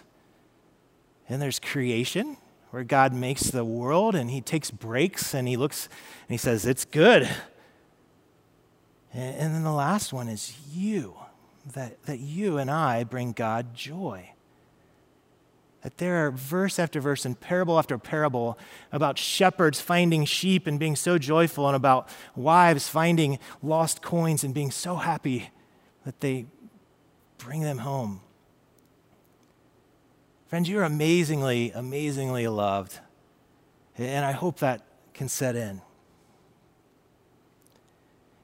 And 1.28 1.40
there's 1.40 1.58
creation, 1.58 2.36
where 2.74 2.84
God 2.84 3.12
makes 3.12 3.44
the 3.44 3.64
world 3.64 4.16
and 4.16 4.28
he 4.28 4.40
takes 4.40 4.72
breaks 4.72 5.32
and 5.32 5.46
he 5.46 5.56
looks 5.56 5.86
and 5.86 6.34
he 6.34 6.36
says, 6.36 6.66
It's 6.66 6.84
good. 6.84 7.28
And 9.12 9.54
then 9.54 9.62
the 9.62 9.72
last 9.72 10.12
one 10.12 10.28
is 10.28 10.56
you, 10.72 11.14
that, 11.74 12.02
that 12.06 12.18
you 12.18 12.58
and 12.58 12.68
I 12.68 13.04
bring 13.04 13.30
God 13.30 13.76
joy. 13.76 14.30
That 15.82 15.98
there 15.98 16.26
are 16.26 16.32
verse 16.32 16.80
after 16.80 17.00
verse 17.00 17.24
and 17.24 17.38
parable 17.38 17.78
after 17.78 17.96
parable 17.96 18.58
about 18.90 19.18
shepherds 19.18 19.80
finding 19.80 20.24
sheep 20.24 20.66
and 20.66 20.80
being 20.80 20.96
so 20.96 21.16
joyful, 21.16 21.68
and 21.68 21.76
about 21.76 22.08
wives 22.34 22.88
finding 22.88 23.38
lost 23.62 24.02
coins 24.02 24.42
and 24.42 24.52
being 24.52 24.72
so 24.72 24.96
happy 24.96 25.50
that 26.04 26.18
they 26.20 26.46
bring 27.38 27.60
them 27.60 27.78
home. 27.78 28.20
Friends, 30.54 30.68
you're 30.68 30.84
amazingly, 30.84 31.72
amazingly 31.72 32.46
loved. 32.46 33.00
And 33.98 34.24
I 34.24 34.30
hope 34.30 34.60
that 34.60 34.82
can 35.12 35.28
set 35.28 35.56
in. 35.56 35.82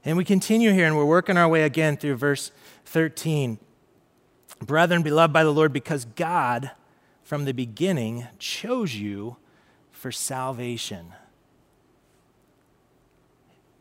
And 0.05 0.17
we 0.17 0.25
continue 0.25 0.73
here 0.73 0.87
and 0.87 0.97
we're 0.97 1.05
working 1.05 1.37
our 1.37 1.49
way 1.49 1.63
again 1.63 1.97
through 1.97 2.17
verse 2.17 2.51
13. 2.87 3.61
Brethren, 4.59 5.05
beloved 5.05 5.33
by 5.33 5.45
the 5.45 5.53
Lord, 5.53 5.73
because 5.73 6.05
God 6.05 6.73
from 7.23 7.45
the 7.45 7.53
beginning 7.53 8.27
chose 8.41 8.93
you 8.97 9.37
for 9.93 10.11
salvation. 10.11 11.13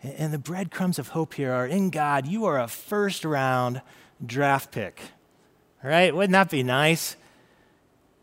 And 0.03 0.31
the 0.31 0.38
breadcrumbs 0.38 1.00
of 1.00 1.07
hope 1.07 1.33
here 1.33 1.51
are 1.51 1.65
in 1.65 1.89
God, 1.89 2.27
you 2.27 2.45
are 2.45 2.59
a 2.59 2.67
first 2.67 3.25
round 3.25 3.81
draft 4.24 4.71
pick. 4.71 5.01
All 5.83 5.89
right? 5.89 6.13
Wouldn't 6.13 6.33
that 6.33 6.51
be 6.51 6.62
nice? 6.62 7.15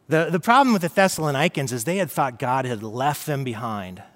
The, 0.09 0.29
the 0.31 0.39
problem 0.39 0.73
with 0.73 0.83
the 0.83 0.89
Thessalonians 0.89 1.73
is 1.73 1.85
they 1.85 1.97
had 1.97 2.11
thought 2.11 2.39
God 2.39 2.65
had 2.65 2.83
left 2.83 3.27
them 3.27 3.45
behind. 3.45 4.03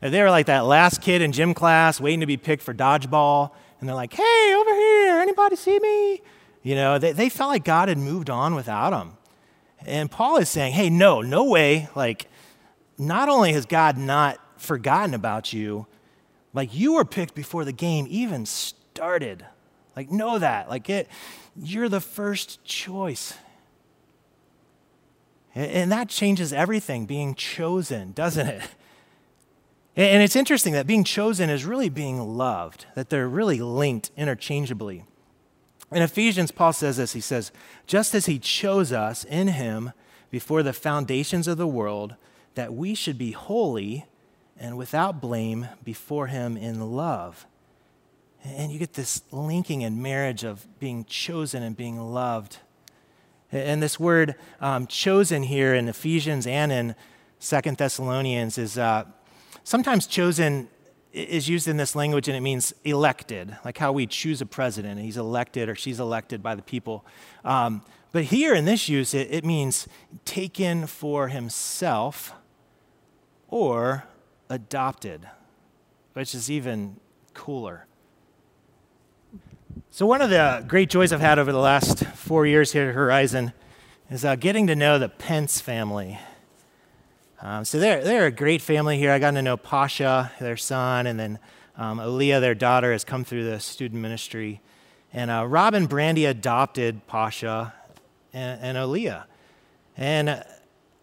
They 0.00 0.22
were 0.22 0.30
like 0.30 0.46
that 0.46 0.64
last 0.64 1.02
kid 1.02 1.22
in 1.22 1.32
gym 1.32 1.52
class 1.52 2.00
waiting 2.00 2.20
to 2.20 2.26
be 2.26 2.36
picked 2.36 2.62
for 2.62 2.72
dodgeball. 2.72 3.50
And 3.80 3.88
they're 3.88 3.96
like, 3.96 4.12
hey, 4.12 4.54
over 4.56 4.74
here, 4.74 5.18
anybody 5.18 5.56
see 5.56 5.78
me? 5.80 6.22
You 6.62 6.76
know, 6.76 6.98
they, 6.98 7.12
they 7.12 7.28
felt 7.28 7.50
like 7.50 7.64
God 7.64 7.88
had 7.88 7.98
moved 7.98 8.30
on 8.30 8.54
without 8.54 8.90
them. 8.90 9.16
And 9.86 10.10
Paul 10.10 10.36
is 10.36 10.48
saying, 10.48 10.72
hey, 10.72 10.88
no, 10.90 11.20
no 11.20 11.44
way. 11.44 11.88
Like, 11.96 12.28
not 12.96 13.28
only 13.28 13.52
has 13.52 13.66
God 13.66 13.96
not 13.96 14.38
forgotten 14.56 15.14
about 15.14 15.52
you, 15.52 15.86
like, 16.54 16.74
you 16.74 16.94
were 16.94 17.04
picked 17.04 17.34
before 17.34 17.64
the 17.64 17.72
game 17.72 18.06
even 18.08 18.46
started. 18.46 19.44
Like, 19.96 20.10
know 20.10 20.38
that. 20.38 20.68
Like, 20.68 20.88
it, 20.90 21.08
you're 21.56 21.88
the 21.88 22.00
first 22.00 22.64
choice 22.64 23.34
And 25.54 25.90
that 25.90 26.08
changes 26.08 26.52
everything, 26.52 27.06
being 27.06 27.34
chosen, 27.34 28.12
doesn't 28.12 28.46
it? 28.46 28.62
And 29.96 30.22
it's 30.22 30.36
interesting 30.36 30.74
that 30.74 30.86
being 30.86 31.02
chosen 31.02 31.50
is 31.50 31.64
really 31.64 31.88
being 31.88 32.36
loved, 32.36 32.86
that 32.94 33.10
they're 33.10 33.28
really 33.28 33.58
linked 33.58 34.12
interchangeably. 34.16 35.02
In 35.90 36.02
Ephesians, 36.02 36.52
Paul 36.52 36.72
says 36.72 36.98
this 36.98 37.14
He 37.14 37.20
says, 37.20 37.50
Just 37.86 38.14
as 38.14 38.26
He 38.26 38.38
chose 38.38 38.92
us 38.92 39.24
in 39.24 39.48
Him 39.48 39.92
before 40.30 40.62
the 40.62 40.72
foundations 40.72 41.48
of 41.48 41.58
the 41.58 41.66
world, 41.66 42.14
that 42.54 42.74
we 42.74 42.94
should 42.94 43.18
be 43.18 43.32
holy 43.32 44.06
and 44.56 44.76
without 44.76 45.20
blame 45.20 45.68
before 45.82 46.28
Him 46.28 46.56
in 46.56 46.92
love. 46.92 47.46
And 48.44 48.70
you 48.70 48.78
get 48.78 48.94
this 48.94 49.22
linking 49.32 49.82
and 49.82 50.00
marriage 50.00 50.44
of 50.44 50.66
being 50.78 51.04
chosen 51.06 51.62
and 51.62 51.76
being 51.76 51.98
loved. 51.98 52.58
And 53.50 53.82
this 53.82 53.98
word 53.98 54.34
um, 54.60 54.86
chosen 54.86 55.42
here 55.42 55.74
in 55.74 55.88
Ephesians 55.88 56.46
and 56.46 56.70
in 56.70 56.94
Second 57.38 57.78
Thessalonians 57.78 58.58
is 58.58 58.76
uh, 58.76 59.04
sometimes 59.64 60.06
chosen 60.06 60.68
is 61.12 61.48
used 61.48 61.66
in 61.66 61.78
this 61.78 61.96
language 61.96 62.28
and 62.28 62.36
it 62.36 62.40
means 62.40 62.74
elected, 62.84 63.56
like 63.64 63.78
how 63.78 63.92
we 63.92 64.06
choose 64.06 64.40
a 64.40 64.46
president. 64.46 65.00
He's 65.00 65.16
elected 65.16 65.68
or 65.68 65.74
she's 65.74 65.98
elected 65.98 66.42
by 66.42 66.54
the 66.54 66.62
people. 66.62 67.04
Um, 67.44 67.82
but 68.12 68.24
here 68.24 68.54
in 68.54 68.64
this 68.64 68.88
use, 68.88 69.14
it, 69.14 69.28
it 69.30 69.44
means 69.44 69.88
taken 70.24 70.86
for 70.86 71.28
himself 71.28 72.32
or 73.48 74.04
adopted, 74.50 75.28
which 76.12 76.34
is 76.34 76.50
even 76.50 76.96
cooler. 77.34 77.86
So, 79.98 80.06
one 80.06 80.22
of 80.22 80.30
the 80.30 80.64
great 80.68 80.90
joys 80.90 81.12
I've 81.12 81.20
had 81.20 81.40
over 81.40 81.50
the 81.50 81.58
last 81.58 82.04
four 82.04 82.46
years 82.46 82.70
here 82.70 82.90
at 82.90 82.94
Horizon 82.94 83.52
is 84.08 84.24
uh, 84.24 84.36
getting 84.36 84.68
to 84.68 84.76
know 84.76 84.96
the 84.96 85.08
Pence 85.08 85.60
family. 85.60 86.20
Um, 87.42 87.64
so, 87.64 87.80
they're, 87.80 88.04
they're 88.04 88.26
a 88.26 88.30
great 88.30 88.62
family 88.62 88.96
here. 88.96 89.10
I 89.10 89.18
got 89.18 89.32
to 89.32 89.42
know 89.42 89.56
Pasha, 89.56 90.30
their 90.38 90.56
son, 90.56 91.08
and 91.08 91.18
then 91.18 91.40
um, 91.76 91.98
Aaliyah, 91.98 92.40
their 92.40 92.54
daughter, 92.54 92.92
has 92.92 93.02
come 93.02 93.24
through 93.24 93.42
the 93.42 93.58
student 93.58 94.00
ministry. 94.00 94.60
And 95.12 95.32
uh, 95.32 95.44
Rob 95.48 95.74
and 95.74 95.88
Brandy 95.88 96.26
adopted 96.26 97.04
Pasha 97.08 97.74
and, 98.32 98.60
and 98.62 98.78
Aaliyah. 98.78 99.24
And 99.96 100.44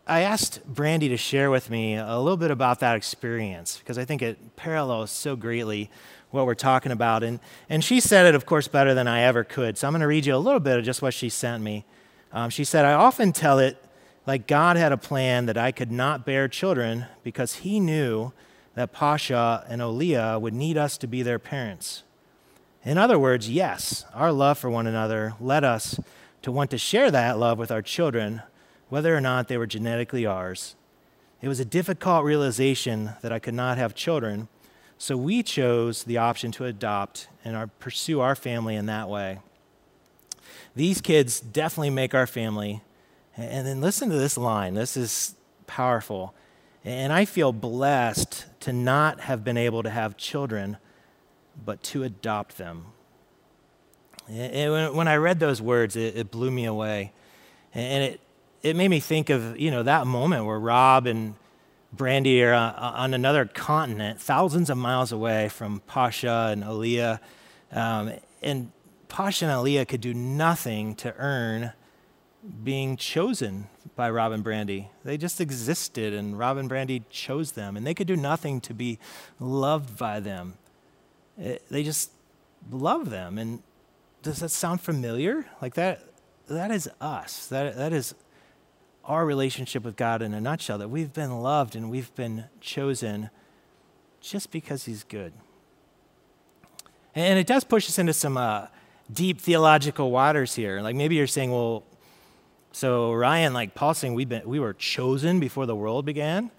I 0.07 0.21
asked 0.21 0.65
Brandy 0.65 1.09
to 1.09 1.17
share 1.17 1.51
with 1.51 1.69
me 1.69 1.95
a 1.95 2.17
little 2.17 2.37
bit 2.37 2.49
about 2.49 2.79
that 2.79 2.95
experience 2.95 3.77
because 3.77 3.97
I 3.97 4.05
think 4.05 4.21
it 4.21 4.55
parallels 4.55 5.11
so 5.11 5.35
greatly 5.35 5.89
what 6.35 6.45
we're 6.45 6.53
talking 6.53 6.91
about. 6.91 7.23
And, 7.23 7.39
and 7.69 7.83
she 7.83 7.99
said 7.99 8.25
it, 8.25 8.35
of 8.35 8.45
course, 8.45 8.67
better 8.67 8.93
than 8.93 9.07
I 9.07 9.21
ever 9.21 9.43
could. 9.43 9.77
So 9.77 9.87
I'm 9.87 9.93
going 9.93 10.01
to 10.01 10.07
read 10.07 10.25
you 10.25 10.35
a 10.35 10.37
little 10.37 10.59
bit 10.59 10.77
of 10.77 10.85
just 10.85 11.01
what 11.01 11.13
she 11.13 11.29
sent 11.29 11.63
me. 11.63 11.85
Um, 12.31 12.49
she 12.49 12.63
said, 12.63 12.85
I 12.85 12.93
often 12.93 13.31
tell 13.31 13.59
it 13.59 13.81
like 14.27 14.47
God 14.47 14.77
had 14.77 14.91
a 14.91 14.97
plan 14.97 15.45
that 15.45 15.57
I 15.57 15.71
could 15.71 15.91
not 15.91 16.25
bear 16.25 16.47
children 16.47 17.05
because 17.23 17.55
he 17.55 17.79
knew 17.79 18.33
that 18.75 18.91
Pasha 18.91 19.65
and 19.69 19.81
Aaliyah 19.81 20.39
would 20.41 20.53
need 20.53 20.77
us 20.77 20.97
to 20.97 21.07
be 21.07 21.23
their 21.23 21.39
parents. 21.39 22.03
In 22.83 22.97
other 22.97 23.17
words, 23.17 23.49
yes, 23.49 24.05
our 24.13 24.31
love 24.31 24.57
for 24.57 24.69
one 24.69 24.85
another 24.85 25.33
led 25.39 25.63
us 25.63 25.99
to 26.41 26.51
want 26.51 26.69
to 26.71 26.77
share 26.77 27.09
that 27.09 27.39
love 27.39 27.57
with 27.57 27.71
our 27.71 27.81
children, 27.81 28.43
whether 28.89 29.15
or 29.15 29.21
not 29.21 29.47
they 29.47 29.57
were 29.57 29.65
genetically 29.65 30.25
ours. 30.25 30.75
It 31.41 31.47
was 31.47 31.59
a 31.59 31.65
difficult 31.65 32.23
realization 32.23 33.11
that 33.21 33.31
I 33.31 33.39
could 33.39 33.53
not 33.53 33.77
have 33.77 33.95
children, 33.95 34.47
so 34.97 35.17
we 35.17 35.43
chose 35.43 36.03
the 36.03 36.17
option 36.17 36.51
to 36.53 36.65
adopt 36.65 37.27
and 37.43 37.55
our, 37.55 37.67
pursue 37.67 38.21
our 38.21 38.35
family 38.35 38.75
in 38.75 38.85
that 38.85 39.09
way. 39.09 39.39
These 40.75 41.01
kids 41.01 41.39
definitely 41.39 41.89
make 41.89 42.13
our 42.13 42.27
family. 42.27 42.81
And 43.37 43.67
then 43.67 43.81
listen 43.81 44.09
to 44.09 44.15
this 44.15 44.37
line. 44.37 44.73
This 44.73 44.95
is 44.95 45.35
powerful. 45.67 46.33
And 46.83 47.11
I 47.11 47.25
feel 47.25 47.51
blessed 47.51 48.45
to 48.61 48.71
not 48.73 49.21
have 49.21 49.43
been 49.43 49.57
able 49.57 49.83
to 49.83 49.89
have 49.89 50.15
children, 50.17 50.77
but 51.63 51.81
to 51.83 52.03
adopt 52.03 52.57
them. 52.57 52.85
And 54.29 54.95
when 54.95 55.07
I 55.07 55.15
read 55.17 55.39
those 55.39 55.61
words, 55.61 55.95
it, 55.95 56.15
it 56.15 56.31
blew 56.31 56.51
me 56.51 56.65
away. 56.65 57.11
And 57.73 58.03
it, 58.03 58.21
it 58.63 58.75
made 58.75 58.87
me 58.87 58.99
think 58.99 59.29
of, 59.29 59.59
you 59.59 59.69
know, 59.69 59.83
that 59.83 60.07
moment 60.07 60.45
where 60.45 60.59
Rob 60.59 61.05
and 61.05 61.35
Brandy 61.93 62.43
are 62.43 62.53
uh, 62.53 62.73
on 62.77 63.13
another 63.13 63.45
continent, 63.45 64.19
thousands 64.19 64.69
of 64.69 64.77
miles 64.77 65.11
away 65.11 65.49
from 65.49 65.81
Pasha 65.87 66.49
and 66.51 66.63
Aaliyah. 66.63 67.19
Um, 67.71 68.13
and 68.41 68.71
Pasha 69.07 69.45
and 69.45 69.53
Aaliyah 69.53 69.87
could 69.87 70.01
do 70.01 70.13
nothing 70.13 70.95
to 70.95 71.13
earn 71.17 71.73
being 72.63 72.97
chosen 72.97 73.67
by 73.95 74.09
Rob 74.09 74.31
and 74.31 74.43
Brandy. 74.43 74.89
They 75.03 75.17
just 75.17 75.39
existed, 75.39 76.13
and 76.13 76.37
Rob 76.37 76.57
and 76.57 76.67
Brandy 76.67 77.03
chose 77.09 77.53
them, 77.53 77.77
and 77.77 77.87
they 77.87 77.93
could 77.93 78.07
do 78.07 78.15
nothing 78.17 78.61
to 78.61 78.73
be 78.73 78.99
loved 79.39 79.97
by 79.97 80.19
them. 80.19 80.55
It, 81.37 81.63
they 81.69 81.83
just 81.83 82.11
love 82.69 83.09
them. 83.09 83.37
And 83.37 83.63
does 84.21 84.39
that 84.39 84.49
sound 84.49 84.81
familiar? 84.81 85.45
Like 85.61 85.75
that? 85.75 86.03
That 86.47 86.71
is 86.71 86.89
us. 87.01 87.47
That, 87.47 87.75
that 87.75 87.93
is 87.93 88.13
our 89.05 89.25
relationship 89.25 89.83
with 89.83 89.95
God 89.95 90.21
in 90.21 90.33
a 90.33 90.41
nutshell 90.41 90.77
that 90.79 90.89
we've 90.89 91.13
been 91.13 91.41
loved 91.41 91.75
and 91.75 91.89
we've 91.89 92.13
been 92.15 92.45
chosen 92.59 93.29
just 94.21 94.51
because 94.51 94.85
He's 94.85 95.03
good. 95.03 95.33
And 97.13 97.39
it 97.39 97.47
does 97.47 97.63
push 97.63 97.87
us 97.87 97.97
into 97.97 98.13
some 98.13 98.35
uh, 98.35 98.67
deep 99.11 99.39
theological 99.39 100.11
waters 100.11 100.55
here. 100.55 100.81
Like 100.81 100.95
maybe 100.95 101.15
you're 101.15 101.27
saying, 101.27 101.51
well, 101.51 101.83
so 102.71 103.13
Ryan, 103.13 103.53
like 103.53 103.73
Paul's 103.73 103.99
saying, 103.99 104.15
we've 104.15 104.27
been, 104.27 104.47
we 104.47 104.59
were 104.59 104.73
chosen 104.73 105.39
before 105.39 105.65
the 105.65 105.75
world 105.75 106.05
began. 106.05 106.51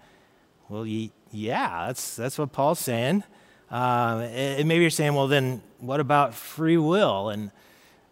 Well, 0.67 0.85
yeah, 0.85 1.87
that's, 1.87 2.15
that's 2.15 2.39
what 2.39 2.51
Paul's 2.51 2.79
saying. 2.79 3.23
Um, 3.69 4.21
and 4.21 4.67
maybe 4.67 4.81
you're 4.81 4.89
saying, 4.89 5.13
well, 5.13 5.27
then 5.27 5.61
what 5.79 5.99
about 5.99 6.33
free 6.33 6.77
will? 6.77 7.29
And, 7.29 7.51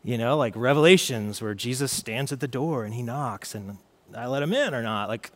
you 0.04 0.17
know, 0.17 0.38
like 0.38 0.54
Revelations, 0.56 1.41
where 1.41 1.54
Jesus 1.54 1.91
stands 1.91 2.32
at 2.32 2.41
the 2.41 2.48
door 2.48 2.86
and 2.86 2.93
he 2.93 3.02
knocks, 3.02 3.56
and 3.56 3.78
I 4.13 4.28
let 4.28 4.44
him 4.44 4.54
in 4.54 4.74
or 4.74 4.84
not? 4.84 5.10
Like, 5.10 5.32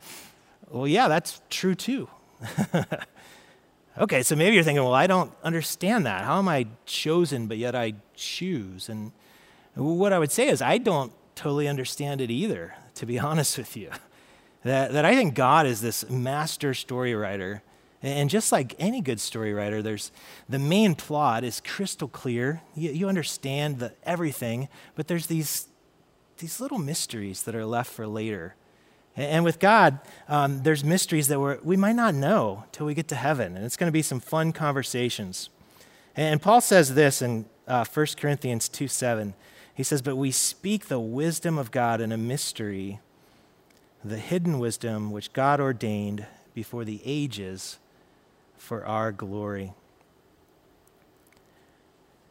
well, 0.69 0.87
yeah, 0.87 1.07
that's 1.07 1.41
true 1.49 1.75
too. 1.75 2.07
okay, 3.97 4.23
so 4.23 4.35
maybe 4.35 4.55
you're 4.55 4.63
thinking, 4.63 4.83
well, 4.83 4.93
I 4.93 5.07
don't 5.07 5.31
understand 5.43 6.05
that. 6.05 6.23
How 6.23 6.37
am 6.37 6.47
I 6.47 6.67
chosen, 6.85 7.47
but 7.47 7.57
yet 7.57 7.75
I 7.75 7.95
choose? 8.15 8.89
And 8.89 9.11
what 9.75 10.13
I 10.13 10.19
would 10.19 10.31
say 10.31 10.47
is, 10.47 10.61
I 10.61 10.77
don't 10.77 11.11
totally 11.35 11.67
understand 11.67 12.21
it 12.21 12.29
either, 12.29 12.75
to 12.95 13.05
be 13.05 13.19
honest 13.19 13.57
with 13.57 13.75
you. 13.75 13.89
That, 14.63 14.91
that 14.91 15.05
I 15.05 15.15
think 15.15 15.35
God 15.35 15.65
is 15.65 15.79
this 15.81 16.09
master 16.09 16.73
story 16.73 17.15
writer. 17.15 17.63
And 18.01 18.29
just 18.29 18.51
like 18.51 18.75
any 18.79 19.01
good 19.01 19.19
story 19.19 19.53
writer, 19.53 19.81
there's 19.81 20.11
the 20.47 20.59
main 20.59 20.95
plot 20.95 21.43
is 21.43 21.61
crystal 21.65 22.07
clear. 22.07 22.61
You, 22.75 22.91
you 22.91 23.09
understand 23.09 23.79
the, 23.79 23.93
everything, 24.03 24.69
but 24.95 25.07
there's 25.07 25.27
these, 25.27 25.67
these 26.39 26.59
little 26.59 26.79
mysteries 26.79 27.43
that 27.43 27.55
are 27.55 27.65
left 27.65 27.91
for 27.91 28.07
later. 28.07 28.55
And 29.15 29.43
with 29.43 29.59
God, 29.59 29.99
um, 30.27 30.63
there's 30.63 30.83
mysteries 30.83 31.27
that 31.27 31.39
we're, 31.39 31.59
we 31.61 31.75
might 31.75 31.95
not 31.95 32.15
know 32.15 32.63
till 32.71 32.85
we 32.85 32.93
get 32.93 33.07
to 33.09 33.15
heaven. 33.15 33.55
And 33.55 33.65
it's 33.65 33.75
going 33.75 33.89
to 33.89 33.93
be 33.93 34.01
some 34.01 34.19
fun 34.19 34.53
conversations. 34.53 35.49
And 36.15 36.41
Paul 36.41 36.61
says 36.61 36.95
this 36.95 37.21
in 37.21 37.45
uh, 37.67 37.85
1 37.85 38.05
Corinthians 38.17 38.69
2 38.69 38.87
7. 38.87 39.33
He 39.73 39.83
says, 39.83 40.01
But 40.01 40.15
we 40.15 40.31
speak 40.31 40.87
the 40.87 40.99
wisdom 40.99 41.57
of 41.57 41.71
God 41.71 42.01
in 42.01 42.11
a 42.11 42.17
mystery, 42.17 42.99
the 44.03 44.17
hidden 44.17 44.59
wisdom 44.59 45.11
which 45.11 45.33
God 45.33 45.59
ordained 45.59 46.25
before 46.53 46.85
the 46.85 47.01
ages 47.05 47.77
for 48.57 48.85
our 48.85 49.11
glory. 49.11 49.73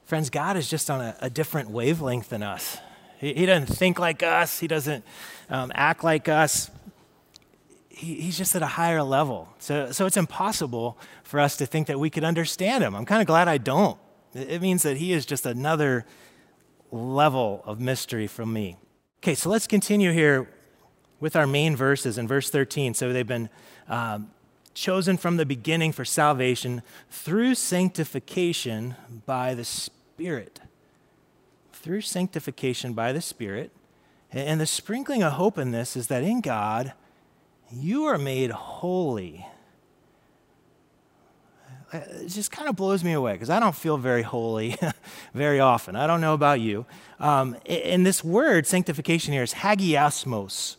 Friends, 0.07 0.31
God 0.31 0.57
is 0.57 0.71
just 0.71 0.91
on 0.91 1.03
a, 1.03 1.17
a 1.21 1.29
different 1.29 1.71
wavelength 1.71 2.31
than 2.31 2.43
us. 2.43 2.79
He, 3.19 3.35
he, 3.35 3.47
doesn't 3.47 3.67
think 3.67 3.99
like 3.99 4.23
us, 4.23 4.59
He 4.59 4.69
doesn't 4.69 5.05
um, 5.51 5.73
act 5.75 6.05
like 6.05 6.29
us 6.29 6.71
he, 7.99 8.15
he's 8.15 8.39
just 8.39 8.55
at 8.55 8.63
a 8.63 8.67
higher 8.67 9.03
level. 9.03 9.49
So, 9.59 9.91
so 9.91 10.07
it's 10.07 10.17
impossible 10.17 10.97
for 11.25 11.41
us 11.41 11.57
to 11.57 11.67
think 11.67 11.89
that 11.89 11.99
we 11.99 12.11
could 12.11 12.25
understand 12.25 12.85
him. 12.85 12.95
I'm 12.95 13.05
kind 13.05 13.21
of 13.21 13.27
glad 13.27 13.49
I 13.49 13.59
don't. 13.59 13.99
It, 14.35 14.63
means 14.63 14.85
that 14.85 14.99
he 14.99 15.13
is 15.13 15.27
just 15.27 15.47
another 15.47 16.07
level 16.93 17.63
of 17.65 17.81
mystery 17.81 18.29
from 18.29 18.53
me. 18.53 18.77
Okay, 19.21 19.35
so 19.35 19.51
let's 19.51 19.67
continue 19.67 20.13
here 20.13 20.49
with 21.19 21.35
our 21.35 21.47
main 21.47 21.75
verses 21.75 22.19
in 22.19 22.29
verse 22.29 22.51
13. 22.51 22.95
So 22.95 23.13
they've 23.13 23.27
been 23.27 23.51
um, 23.89 24.31
chosen 24.75 25.17
from 25.17 25.37
the 25.37 25.47
beginning 25.47 25.91
for 25.91 26.05
salvation 26.05 26.83
through 27.11 27.57
sanctification 27.57 28.95
by 29.27 29.55
the 29.55 29.65
Spirit. 29.65 30.61
Through 31.89 32.03
sanctification 32.03 32.93
by 32.93 33.15
the 33.15 33.23
Spirit. 33.23 33.73
And 34.31 34.61
the 34.61 34.67
sprinkling 34.67 35.23
of 35.23 35.33
hope 35.33 35.57
in 35.57 35.71
this 35.71 35.97
is 35.97 36.09
that 36.09 36.23
in 36.23 36.43
God, 36.43 36.93
you 37.73 38.05
are 38.05 38.19
made 38.19 38.51
holy. 38.51 39.47
It 41.91 42.29
just 42.29 42.51
kind 42.51 42.69
of 42.69 42.77
blows 42.77 43.03
me 43.03 43.15
away 43.15 43.33
because 43.33 43.49
I 43.49 43.59
don't 43.59 43.75
feel 43.75 43.97
very 43.97 44.21
holy 44.21 44.77
very 45.33 45.61
often. 45.61 45.97
I 45.97 46.07
don't 46.07 46.21
know 46.21 46.35
about 46.35 46.61
you. 46.61 46.85
Um, 47.19 47.57
and 47.65 48.05
this 48.05 48.23
word, 48.23 48.67
sanctification, 48.67 49.33
here 49.33 49.43
is 49.43 49.55
hagiasmos. 49.55 50.77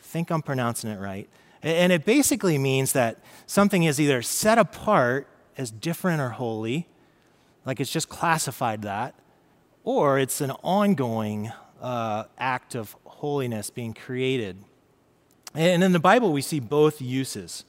think 0.00 0.30
I'm 0.30 0.42
pronouncing 0.42 0.90
it 0.90 1.00
right. 1.00 1.30
And 1.62 1.90
it 1.94 2.04
basically 2.04 2.58
means 2.58 2.92
that 2.92 3.20
something 3.46 3.84
is 3.84 3.98
either 3.98 4.20
set 4.20 4.58
apart 4.58 5.28
as 5.56 5.70
different 5.70 6.20
or 6.20 6.28
holy, 6.28 6.88
like 7.64 7.80
it's 7.80 7.90
just 7.90 8.10
classified 8.10 8.82
that, 8.82 9.14
or 9.86 10.18
it's 10.18 10.40
an 10.40 10.50
ongoing 10.64 11.52
uh, 11.80 12.24
act 12.36 12.74
of 12.74 12.96
holiness 13.04 13.70
being 13.70 13.94
created. 13.94 14.58
And 15.54 15.82
in 15.82 15.92
the 15.92 16.00
Bible, 16.00 16.32
we 16.32 16.42
see 16.42 16.58
both 16.58 17.00
uses. 17.00 17.64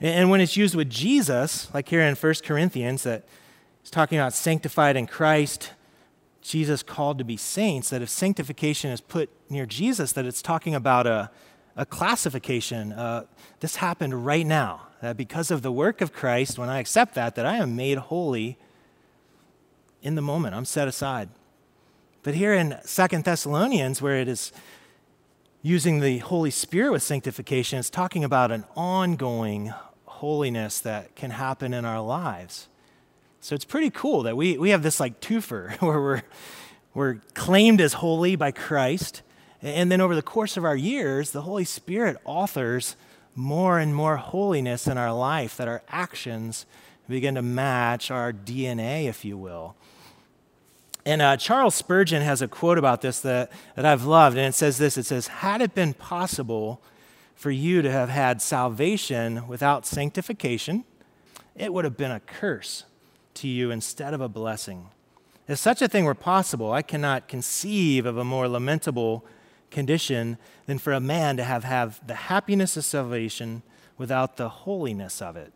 And 0.00 0.30
when 0.30 0.40
it's 0.40 0.56
used 0.56 0.74
with 0.74 0.88
Jesus, 0.88 1.72
like 1.74 1.90
here 1.90 2.00
in 2.00 2.16
1 2.16 2.34
Corinthians, 2.42 3.02
that 3.02 3.24
it's 3.82 3.90
talking 3.90 4.18
about 4.18 4.32
sanctified 4.32 4.96
in 4.96 5.06
Christ, 5.06 5.72
Jesus 6.40 6.82
called 6.82 7.18
to 7.18 7.24
be 7.24 7.36
saints, 7.36 7.90
that 7.90 8.00
if 8.00 8.08
sanctification 8.08 8.90
is 8.90 9.02
put 9.02 9.28
near 9.50 9.66
Jesus, 9.66 10.12
that 10.12 10.24
it's 10.24 10.40
talking 10.40 10.74
about 10.74 11.06
a, 11.06 11.30
a 11.76 11.84
classification. 11.84 12.92
Uh, 12.92 13.24
this 13.60 13.76
happened 13.76 14.24
right 14.24 14.46
now. 14.46 14.88
That 15.02 15.18
because 15.18 15.50
of 15.50 15.60
the 15.60 15.70
work 15.70 16.00
of 16.00 16.14
Christ, 16.14 16.58
when 16.58 16.70
I 16.70 16.78
accept 16.78 17.14
that, 17.14 17.34
that 17.34 17.44
I 17.44 17.56
am 17.56 17.76
made 17.76 17.98
holy 17.98 18.56
in 20.06 20.14
the 20.14 20.22
moment. 20.22 20.54
I'm 20.54 20.64
set 20.64 20.86
aside. 20.86 21.28
But 22.22 22.34
here 22.34 22.54
in 22.54 22.78
Second 22.84 23.24
Thessalonians, 23.24 24.00
where 24.00 24.16
it 24.16 24.28
is 24.28 24.52
using 25.62 25.98
the 25.98 26.18
Holy 26.18 26.50
Spirit 26.52 26.92
with 26.92 27.02
sanctification, 27.02 27.80
it's 27.80 27.90
talking 27.90 28.22
about 28.22 28.52
an 28.52 28.64
ongoing 28.76 29.74
holiness 30.04 30.78
that 30.80 31.16
can 31.16 31.32
happen 31.32 31.74
in 31.74 31.84
our 31.84 32.00
lives. 32.00 32.68
So 33.40 33.56
it's 33.56 33.64
pretty 33.64 33.90
cool 33.90 34.22
that 34.22 34.36
we, 34.36 34.56
we 34.56 34.70
have 34.70 34.84
this 34.84 35.00
like 35.00 35.20
twofer 35.20 35.76
where 35.82 36.00
we're, 36.00 36.22
we're 36.94 37.14
claimed 37.34 37.80
as 37.80 37.94
holy 37.94 38.36
by 38.36 38.52
Christ. 38.52 39.22
And 39.60 39.90
then 39.90 40.00
over 40.00 40.14
the 40.14 40.22
course 40.22 40.56
of 40.56 40.64
our 40.64 40.76
years, 40.76 41.32
the 41.32 41.42
Holy 41.42 41.64
Spirit 41.64 42.16
authors 42.24 42.94
more 43.34 43.80
and 43.80 43.92
more 43.92 44.18
holiness 44.18 44.86
in 44.86 44.98
our 44.98 45.12
life, 45.12 45.56
that 45.56 45.66
our 45.66 45.82
actions 45.88 46.64
begin 47.08 47.34
to 47.34 47.42
match 47.42 48.10
our 48.10 48.32
DNA, 48.32 49.06
if 49.06 49.24
you 49.24 49.36
will. 49.36 49.74
And 51.06 51.22
uh, 51.22 51.36
Charles 51.36 51.76
Spurgeon 51.76 52.20
has 52.22 52.42
a 52.42 52.48
quote 52.48 52.78
about 52.78 53.00
this 53.00 53.20
that, 53.20 53.52
that 53.76 53.86
I've 53.86 54.04
loved, 54.04 54.36
and 54.36 54.46
it 54.46 54.54
says 54.54 54.76
this 54.76 54.98
it 54.98 55.06
says, 55.06 55.28
Had 55.28 55.62
it 55.62 55.72
been 55.72 55.94
possible 55.94 56.82
for 57.36 57.52
you 57.52 57.80
to 57.80 57.90
have 57.90 58.08
had 58.08 58.42
salvation 58.42 59.46
without 59.46 59.86
sanctification, 59.86 60.84
it 61.54 61.72
would 61.72 61.84
have 61.84 61.96
been 61.96 62.10
a 62.10 62.18
curse 62.18 62.84
to 63.34 63.46
you 63.46 63.70
instead 63.70 64.14
of 64.14 64.20
a 64.20 64.28
blessing. 64.28 64.88
If 65.46 65.58
such 65.58 65.80
a 65.80 65.86
thing 65.86 66.06
were 66.06 66.14
possible, 66.14 66.72
I 66.72 66.82
cannot 66.82 67.28
conceive 67.28 68.04
of 68.04 68.16
a 68.16 68.24
more 68.24 68.48
lamentable 68.48 69.24
condition 69.70 70.38
than 70.66 70.78
for 70.78 70.92
a 70.92 70.98
man 70.98 71.36
to 71.36 71.44
have, 71.44 71.62
have 71.62 72.04
the 72.04 72.14
happiness 72.14 72.76
of 72.76 72.84
salvation 72.84 73.62
without 73.96 74.38
the 74.38 74.48
holiness 74.48 75.22
of 75.22 75.36
it. 75.36 75.52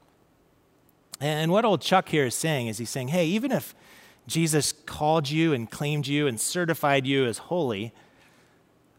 And 1.18 1.50
what 1.50 1.64
old 1.64 1.80
Chuck 1.80 2.10
here 2.10 2.26
is 2.26 2.36
saying 2.36 2.68
is 2.68 2.78
he's 2.78 2.88
saying, 2.88 3.08
hey, 3.08 3.26
even 3.26 3.50
if 3.50 3.74
Jesus 4.30 4.72
called 4.72 5.28
you 5.28 5.52
and 5.52 5.68
claimed 5.68 6.06
you 6.06 6.26
and 6.28 6.40
certified 6.40 7.04
you 7.04 7.26
as 7.26 7.38
holy, 7.38 7.92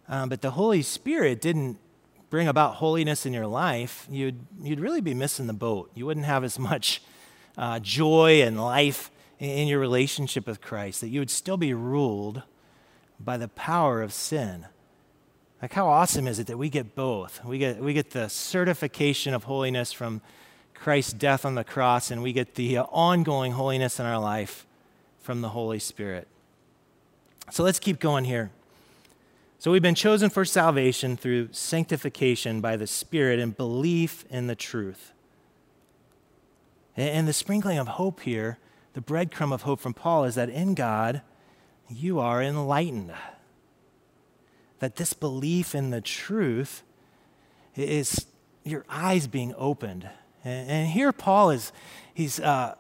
um, 0.10 0.28
but 0.28 0.42
the 0.42 0.52
Holy 0.52 0.82
Spirit 0.82 1.40
didn't 1.40 1.80
bring 2.30 2.50
about 2.50 2.76
holiness 2.76 3.26
in 3.26 3.32
your 3.32 3.48
life, 3.48 4.08
you'd, 4.10 4.40
you'd 4.62 4.80
really 4.80 5.02
be 5.02 5.14
missing 5.14 5.48
the 5.48 5.54
boat. 5.54 5.90
You 5.96 6.06
wouldn't 6.06 6.26
have 6.26 6.44
as 6.44 6.60
much 6.72 7.02
uh, 7.58 7.80
joy 7.80 8.42
and 8.42 8.62
life 8.62 9.10
in, 9.40 9.50
in 9.50 9.68
your 9.70 9.80
relationship 9.80 10.46
with 10.46 10.60
Christ, 10.60 11.00
that 11.02 11.10
you 11.10 11.20
would 11.20 11.30
still 11.30 11.58
be 11.58 11.74
ruled 11.74 12.44
by 13.18 13.38
the 13.38 13.48
power 13.48 14.02
of 14.02 14.12
sin. 14.12 14.66
Like, 15.62 15.74
how 15.74 15.88
awesome 15.88 16.28
is 16.28 16.40
it 16.40 16.48
that 16.48 16.58
we 16.58 16.70
get 16.70 16.94
both? 16.94 17.44
We 17.46 17.58
get, 17.58 17.82
we 17.82 17.94
get 17.94 18.12
the 18.12 18.28
certification 18.28 19.34
of 19.34 19.46
holiness 19.46 19.94
from 19.94 20.22
Christ's 20.74 21.14
death 21.14 21.46
on 21.46 21.56
the 21.56 21.64
cross, 21.64 22.12
and 22.12 22.22
we 22.22 22.34
get 22.34 22.56
the 22.56 22.80
uh, 22.80 22.84
ongoing 22.92 23.54
holiness 23.54 24.00
in 24.00 24.06
our 24.06 24.20
life 24.20 24.66
from 25.22 25.42
the 25.42 25.50
Holy 25.50 25.80
Spirit. 25.80 26.28
So 27.50 27.64
let's 27.64 27.80
keep 27.80 28.00
going 28.00 28.26
here. 28.26 28.52
So 29.60 29.72
we've 29.72 29.82
been 29.82 29.94
chosen 29.96 30.30
for 30.30 30.44
salvation 30.44 31.16
through 31.16 31.50
sanctification 31.52 32.62
by 32.62 32.78
the 32.78 32.88
Spirit 32.88 33.40
and 33.40 33.56
belief 33.56 34.26
in 34.30 34.48
the 34.48 34.56
truth. 34.56 35.12
And 36.98 37.28
the 37.28 37.34
sprinkling 37.34 37.78
of 37.78 37.88
hope 37.88 38.22
here, 38.22 38.58
the 38.94 39.02
breadcrumb 39.02 39.54
of 39.54 39.62
hope 39.62 39.80
from 39.80 39.94
Paul, 39.94 40.24
is 40.26 40.36
that 40.36 40.50
in 40.50 40.74
God, 40.74 41.22
you 41.90 42.20
are 42.20 42.42
enlightened. 42.42 43.14
That 44.80 44.96
this 44.96 45.14
belief 45.14 45.76
in 45.76 45.92
the 45.92 46.02
truth 46.02 46.84
is 47.76 48.26
your 48.64 48.84
eyes 48.90 49.28
being 49.28 49.54
opened. 49.58 50.10
And 50.44 50.90
here 50.90 51.12
Paul 51.12 51.52
is, 51.52 51.72
he's 52.14 52.40
uh, 52.40 52.76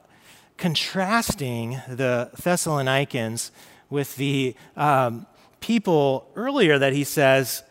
contrasting 0.58 1.82
the 1.88 2.30
Thessalonians 2.42 3.52
with 3.90 4.16
the 4.16 4.56
um, 4.76 5.26
people 5.60 6.30
earlier 6.36 6.78
that 6.80 6.94
he 6.94 7.04
says 7.04 7.64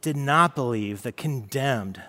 did 0.00 0.16
not 0.16 0.54
believe, 0.54 1.02
the 1.02 1.12
condemned. 1.12 2.00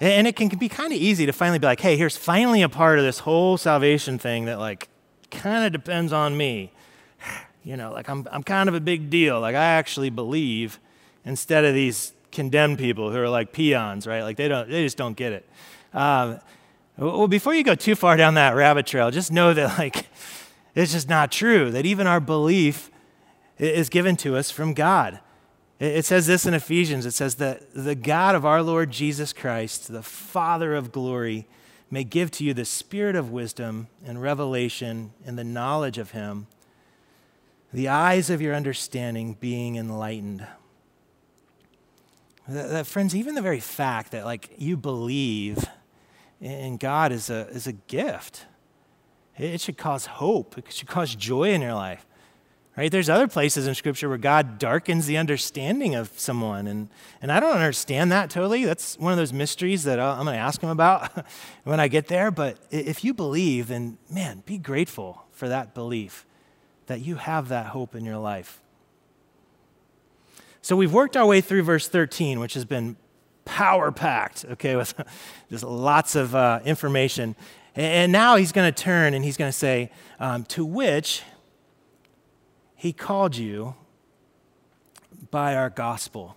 And 0.00 0.26
it 0.26 0.34
can 0.34 0.48
be 0.48 0.68
kind 0.70 0.94
of 0.94 0.98
easy 0.98 1.26
to 1.26 1.32
finally 1.32 1.58
be 1.58 1.66
like, 1.66 1.80
hey, 1.80 1.96
here's 1.96 2.16
finally 2.16 2.62
a 2.62 2.70
part 2.70 2.98
of 2.98 3.04
this 3.04 3.18
whole 3.18 3.58
salvation 3.58 4.18
thing 4.18 4.46
that, 4.46 4.58
like, 4.58 4.88
kind 5.30 5.66
of 5.66 5.72
depends 5.72 6.12
on 6.12 6.36
me. 6.36 6.72
You 7.62 7.76
know, 7.76 7.92
like, 7.92 8.08
I'm, 8.08 8.26
I'm 8.32 8.42
kind 8.42 8.70
of 8.70 8.74
a 8.74 8.80
big 8.80 9.10
deal. 9.10 9.38
Like, 9.38 9.54
I 9.54 9.62
actually 9.62 10.08
believe 10.08 10.80
instead 11.26 11.66
of 11.66 11.74
these 11.74 12.14
condemned 12.32 12.78
people 12.78 13.10
who 13.10 13.18
are 13.18 13.28
like 13.28 13.52
peons, 13.52 14.06
right? 14.06 14.22
Like, 14.22 14.38
they, 14.38 14.48
don't, 14.48 14.66
they 14.70 14.82
just 14.82 14.96
don't 14.96 15.14
get 15.14 15.34
it. 15.34 15.46
Um, 15.92 16.40
well, 16.96 17.28
before 17.28 17.54
you 17.54 17.64
go 17.64 17.74
too 17.74 17.94
far 17.94 18.16
down 18.16 18.34
that 18.34 18.54
rabbit 18.54 18.86
trail, 18.86 19.10
just 19.10 19.32
know 19.32 19.54
that 19.54 19.78
like 19.78 20.06
it's 20.74 20.92
just 20.92 21.08
not 21.08 21.32
true. 21.32 21.70
That 21.70 21.86
even 21.86 22.06
our 22.06 22.20
belief 22.20 22.90
is 23.58 23.88
given 23.88 24.16
to 24.16 24.36
us 24.36 24.50
from 24.50 24.74
God. 24.74 25.20
It 25.78 26.04
says 26.04 26.26
this 26.26 26.44
in 26.44 26.52
Ephesians. 26.52 27.06
It 27.06 27.12
says 27.12 27.36
that 27.36 27.62
the 27.74 27.94
God 27.94 28.34
of 28.34 28.44
our 28.44 28.62
Lord 28.62 28.90
Jesus 28.90 29.32
Christ, 29.32 29.90
the 29.90 30.02
Father 30.02 30.74
of 30.74 30.92
glory, 30.92 31.46
may 31.90 32.04
give 32.04 32.30
to 32.32 32.44
you 32.44 32.52
the 32.52 32.66
spirit 32.66 33.16
of 33.16 33.30
wisdom 33.30 33.88
and 34.04 34.20
revelation 34.20 35.12
and 35.24 35.38
the 35.38 35.44
knowledge 35.44 35.96
of 35.96 36.10
him, 36.10 36.46
the 37.72 37.88
eyes 37.88 38.28
of 38.28 38.42
your 38.42 38.54
understanding 38.54 39.38
being 39.40 39.76
enlightened. 39.76 40.46
That, 42.46 42.68
that, 42.68 42.86
friends, 42.86 43.14
even 43.14 43.34
the 43.34 43.42
very 43.42 43.60
fact 43.60 44.12
that 44.12 44.24
like 44.24 44.50
you 44.58 44.76
believe 44.76 45.64
in 46.40 46.76
God 46.76 47.12
is 47.12 47.30
a, 47.30 47.48
is 47.48 47.66
a 47.66 47.72
gift. 47.72 48.46
It 49.36 49.60
should 49.60 49.78
cause 49.78 50.06
hope. 50.06 50.58
It 50.58 50.72
should 50.72 50.88
cause 50.88 51.14
joy 51.14 51.52
in 51.52 51.60
your 51.60 51.74
life. 51.74 52.06
Right? 52.76 52.90
There's 52.90 53.08
other 53.08 53.28
places 53.28 53.66
in 53.66 53.74
Scripture 53.74 54.08
where 54.08 54.18
God 54.18 54.58
darkens 54.58 55.06
the 55.06 55.18
understanding 55.18 55.94
of 55.94 56.10
someone. 56.16 56.66
And, 56.66 56.88
and 57.20 57.32
I 57.32 57.40
don't 57.40 57.56
understand 57.56 58.12
that 58.12 58.30
totally. 58.30 58.64
That's 58.64 58.98
one 58.98 59.12
of 59.12 59.18
those 59.18 59.32
mysteries 59.32 59.84
that 59.84 59.98
uh, 59.98 60.12
I'm 60.12 60.24
going 60.24 60.36
to 60.36 60.40
ask 60.40 60.62
him 60.62 60.68
about 60.70 61.26
when 61.64 61.80
I 61.80 61.88
get 61.88 62.06
there. 62.08 62.30
But 62.30 62.58
if 62.70 63.04
you 63.04 63.12
believe, 63.12 63.68
then 63.68 63.98
man, 64.08 64.42
be 64.46 64.56
grateful 64.56 65.24
for 65.30 65.48
that 65.48 65.74
belief 65.74 66.24
that 66.86 67.00
you 67.00 67.16
have 67.16 67.48
that 67.48 67.66
hope 67.66 67.94
in 67.94 68.04
your 68.04 68.18
life. 68.18 68.62
So 70.62 70.76
we've 70.76 70.92
worked 70.92 71.16
our 71.16 71.26
way 71.26 71.40
through 71.40 71.62
verse 71.62 71.88
13, 71.88 72.38
which 72.40 72.54
has 72.54 72.64
been 72.64 72.96
power 73.50 73.90
packed, 73.90 74.44
okay, 74.52 74.76
with 74.76 74.94
just 75.50 75.64
lots 75.64 76.14
of 76.14 76.34
uh, 76.34 76.60
information. 76.64 77.34
And 77.74 78.12
now 78.12 78.36
he's 78.36 78.52
going 78.52 78.72
to 78.72 78.82
turn 78.82 79.12
and 79.12 79.24
he's 79.24 79.36
going 79.36 79.50
to 79.50 79.56
say, 79.56 79.90
um, 80.20 80.44
To 80.44 80.64
which 80.64 81.22
he 82.76 82.92
called 82.92 83.36
you 83.36 83.74
by 85.30 85.56
our 85.56 85.68
gospel. 85.68 86.36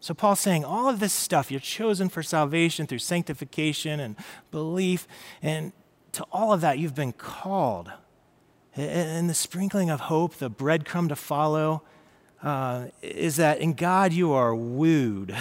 So 0.00 0.14
Paul's 0.14 0.40
saying 0.40 0.64
all 0.64 0.88
of 0.88 0.98
this 0.98 1.12
stuff, 1.12 1.50
you're 1.50 1.60
chosen 1.60 2.08
for 2.08 2.22
salvation 2.22 2.86
through 2.86 3.00
sanctification 3.00 4.00
and 4.00 4.16
belief, 4.50 5.06
and 5.42 5.72
to 6.12 6.24
all 6.32 6.52
of 6.52 6.60
that, 6.62 6.78
you've 6.78 6.94
been 6.94 7.12
called. 7.12 7.92
And 8.74 9.28
the 9.28 9.34
sprinkling 9.34 9.90
of 9.90 10.00
hope, 10.00 10.36
the 10.36 10.50
breadcrumb 10.50 11.08
to 11.08 11.16
follow, 11.16 11.82
uh, 12.42 12.86
is 13.02 13.36
that 13.36 13.58
in 13.60 13.74
God 13.74 14.12
you 14.12 14.32
are 14.32 14.54
wooed. 14.54 15.34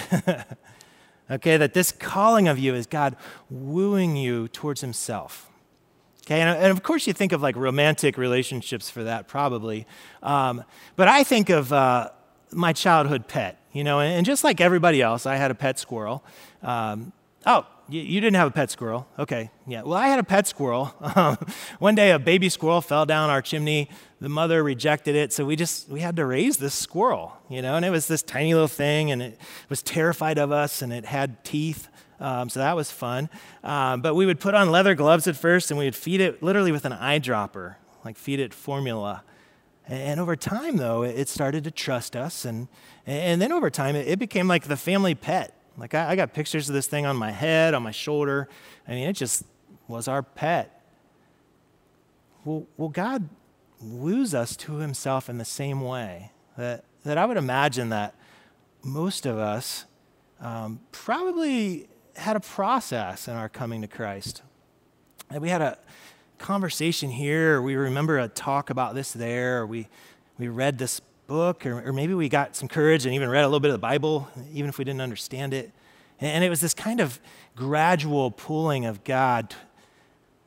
okay, 1.32 1.58
that 1.58 1.74
this 1.74 1.92
calling 1.92 2.48
of 2.48 2.58
you 2.58 2.74
is 2.74 2.88
God 2.88 3.16
wooing 3.50 4.16
you 4.16 4.48
towards 4.48 4.82
Himself. 4.82 5.50
Okay, 6.26 6.42
and, 6.42 6.50
and 6.50 6.72
of 6.72 6.84
course 6.84 7.08
you 7.08 7.14
think 7.14 7.32
of 7.32 7.42
like 7.42 7.56
romantic 7.56 8.18
relationships 8.18 8.90
for 8.90 9.04
that, 9.04 9.28
probably. 9.28 9.88
Um, 10.22 10.64
but 10.96 11.08
I 11.08 11.24
think 11.24 11.50
of 11.50 11.72
uh, 11.72 12.10
my 12.52 12.74
childhood 12.74 13.28
pet, 13.28 13.58
you 13.72 13.84
know, 13.84 14.00
and, 14.00 14.14
and, 14.14 14.26
just 14.26 14.44
like 14.44 14.60
everybody 14.60 15.02
else, 15.02 15.26
I 15.26 15.38
had 15.38 15.52
a 15.52 15.56
pet 15.56 15.80
squirrel. 15.80 16.24
Um, 16.64 17.14
oh, 17.46 17.66
you, 17.90 18.02
you, 18.02 18.22
didn't 18.22 18.36
have 18.36 18.48
a 18.48 18.52
pet 18.52 18.70
squirrel. 18.70 19.08
Okay, 19.18 19.50
yeah. 19.66 19.82
Well, 19.82 19.98
I 19.98 20.08
had 20.08 20.20
a 20.20 20.24
pet 20.24 20.48
squirrel. 20.48 20.86
One 21.80 21.96
day, 21.96 22.12
a 22.12 22.20
baby 22.20 22.50
squirrel 22.50 22.82
fell 22.82 23.06
down 23.06 23.30
our 23.30 23.42
chimney. 23.42 23.90
The 24.20 24.30
mother 24.30 24.64
rejected 24.64 25.16
it, 25.16 25.32
so 25.32 25.46
we 25.46 25.56
just 25.56 25.90
we 25.90 26.00
had 26.00 26.16
to 26.18 26.26
raise 26.26 26.58
this 26.58 26.74
squirrel, 26.74 27.38
you 27.50 27.62
know. 27.62 27.76
And 27.76 27.86
it 27.86 27.90
was 27.90 28.08
this 28.08 28.24
tiny 28.24 28.54
little 28.54 28.68
thing, 28.68 29.12
and 29.12 29.22
it 29.22 29.40
was 29.70 29.82
terrified 29.82 30.38
of 30.38 30.52
us, 30.52 30.82
and 30.82 30.92
it 30.92 31.06
had 31.06 31.44
teeth. 31.44 31.88
Um, 32.20 32.50
so 32.50 32.60
that 32.60 32.76
was 32.76 32.92
fun. 32.92 33.30
Um, 33.64 34.02
but 34.02 34.16
we 34.16 34.26
would 34.26 34.40
put 34.40 34.54
on 34.54 34.72
leather 34.72 34.96
gloves 34.96 35.28
at 35.28 35.36
first, 35.36 35.72
and 35.72 35.78
we 35.78 35.86
would 35.86 35.96
feed 35.96 36.20
it 36.20 36.42
literally 36.42 36.72
with 36.72 36.86
an 36.86 36.94
eyedropper, 36.94 37.76
like 38.04 38.18
feed 38.18 38.40
it 38.40 38.54
formula. 38.54 39.24
And 39.88 40.20
over 40.20 40.36
time, 40.36 40.78
though, 40.78 41.04
it 41.04 41.30
started 41.30 41.64
to 41.64 41.72
trust 41.72 42.16
us, 42.16 42.44
and 42.44 42.68
and 43.06 43.42
then 43.42 43.54
over 43.54 43.70
time, 43.70 43.96
it 43.96 44.20
became 44.20 44.48
like 44.48 44.66
the 44.66 44.76
family 44.76 45.16
pet 45.16 45.57
like, 45.78 45.94
I, 45.94 46.12
I 46.12 46.16
got 46.16 46.34
pictures 46.34 46.68
of 46.70 46.76
this 46.76 46.88
thing 46.88 47.06
on 47.06 47.16
my 47.16 47.32
head, 47.32 47.74
on 47.74 47.84
my 47.84 47.92
shoulder. 47.92 48.50
I 48.88 48.92
mean, 48.92 49.08
it 49.08 49.14
just 49.14 49.44
was 49.88 50.08
our 50.08 50.24
pet. 50.24 50.82
Well, 52.44 52.66
well 52.78 52.90
God 52.90 53.30
woos 53.80 54.34
us 54.34 54.56
to 54.58 54.78
himself 54.78 55.30
in 55.30 55.38
the 55.38 55.46
same 55.46 55.82
way 55.82 56.32
that, 56.58 56.84
that 57.04 57.18
I 57.18 57.26
would 57.26 57.38
imagine 57.38 57.90
that 57.90 58.16
most 58.84 59.26
of 59.26 59.38
us 59.38 59.86
um, 60.42 60.80
probably 60.92 61.88
had 62.16 62.36
a 62.36 62.40
process 62.40 63.28
in 63.28 63.36
our 63.36 63.50
coming 63.50 63.82
to 63.82 63.88
Christ. 63.88 64.42
And 65.30 65.42
we 65.42 65.50
had 65.50 65.62
a 65.62 65.78
conversation 66.38 67.12
here, 67.12 67.62
we 67.62 67.76
remember 67.76 68.18
a 68.18 68.28
talk 68.28 68.70
about 68.70 68.96
this 68.96 69.12
there, 69.12 69.66
we, 69.66 69.88
we 70.38 70.48
read 70.48 70.78
this 70.78 71.02
book, 71.28 71.66
or, 71.66 71.90
or 71.90 71.94
maybe 71.94 72.14
we 72.14 72.30
got 72.30 72.56
some 72.56 72.68
courage 72.68 73.06
and 73.06 73.14
even 73.14 73.30
read 73.30 73.44
a 73.44 73.48
little 73.48 73.60
bit 73.60 73.70
of 73.70 73.74
the 73.74 73.80
Bible, 73.80 74.30
even 74.54 74.70
if 74.70 74.78
we 74.78 74.86
didn't 74.86 75.02
understand 75.02 75.54
it. 75.54 75.72
And 76.20 76.44
it 76.44 76.50
was 76.50 76.62
this 76.62 76.74
kind 76.74 77.00
of 77.00 77.20
gradual 77.56 78.32
pulling 78.32 78.86
of 78.86 79.04
God 79.04 79.54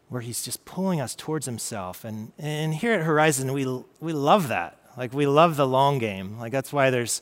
where 0.09 0.21
he's 0.21 0.43
just 0.43 0.65
pulling 0.65 1.01
us 1.01 1.15
towards 1.15 1.47
himself. 1.47 2.05
And, 2.05 2.33
and 2.39 2.75
here 2.75 2.93
at 2.93 3.05
Horizon, 3.05 3.53
we, 3.53 3.65
we 4.01 4.13
love 4.13 4.49
that. 4.49 4.79
Like, 4.97 5.15
we 5.15 5.27
love 5.27 5.57
the 5.57 5.69
long 5.69 5.99
game. 5.99 6.39
Like, 6.39 6.51
that's 6.51 6.73
why 6.73 6.91
there's 6.91 7.21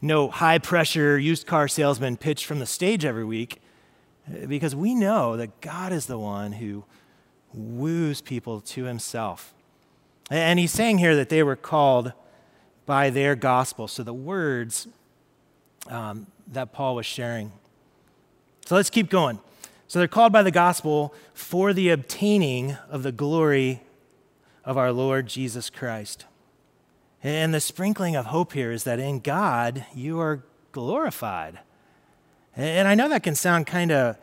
no 0.00 0.28
high 0.28 0.58
pressure 0.58 1.18
used 1.18 1.46
car 1.46 1.68
salesman 1.68 2.16
pitched 2.16 2.46
from 2.46 2.58
the 2.58 2.64
stage 2.64 3.04
every 3.04 3.24
week, 3.24 3.60
because 4.46 4.74
we 4.74 4.94
know 4.94 5.36
that 5.36 5.60
God 5.60 5.92
is 5.92 6.06
the 6.06 6.18
one 6.18 6.52
who 6.52 6.84
woos 7.52 8.22
people 8.22 8.60
to 8.62 8.84
himself. 8.84 9.52
And 10.30 10.58
he's 10.58 10.72
saying 10.72 10.98
here 10.98 11.14
that 11.16 11.28
they 11.28 11.42
were 11.42 11.56
called 11.56 12.14
by 12.90 13.08
their 13.08 13.36
gospel. 13.36 13.86
So 13.86 14.02
the 14.02 14.12
words 14.12 14.88
um, 15.86 16.26
that 16.48 16.72
Paul 16.72 16.96
was 16.96 17.06
sharing. 17.06 17.52
So 18.66 18.74
let's 18.74 18.90
keep 18.90 19.08
going. 19.08 19.38
So 19.86 20.00
they're 20.00 20.08
called 20.08 20.32
by 20.32 20.42
the 20.42 20.50
gospel 20.50 21.14
for 21.32 21.72
the 21.72 21.90
obtaining 21.90 22.76
of 22.88 23.04
the 23.04 23.12
glory 23.12 23.84
of 24.64 24.76
our 24.76 24.90
Lord 24.90 25.28
Jesus 25.28 25.70
Christ. 25.70 26.24
And 27.22 27.54
the 27.54 27.60
sprinkling 27.60 28.16
of 28.16 28.26
hope 28.26 28.54
here 28.54 28.72
is 28.72 28.82
that 28.82 28.98
in 28.98 29.20
God 29.20 29.86
you 29.94 30.18
are 30.18 30.42
glorified. 30.72 31.60
And 32.56 32.88
I 32.88 32.96
know 32.96 33.08
that 33.08 33.22
can 33.22 33.36
sound 33.36 33.68
kind 33.68 33.92
of 33.92 34.16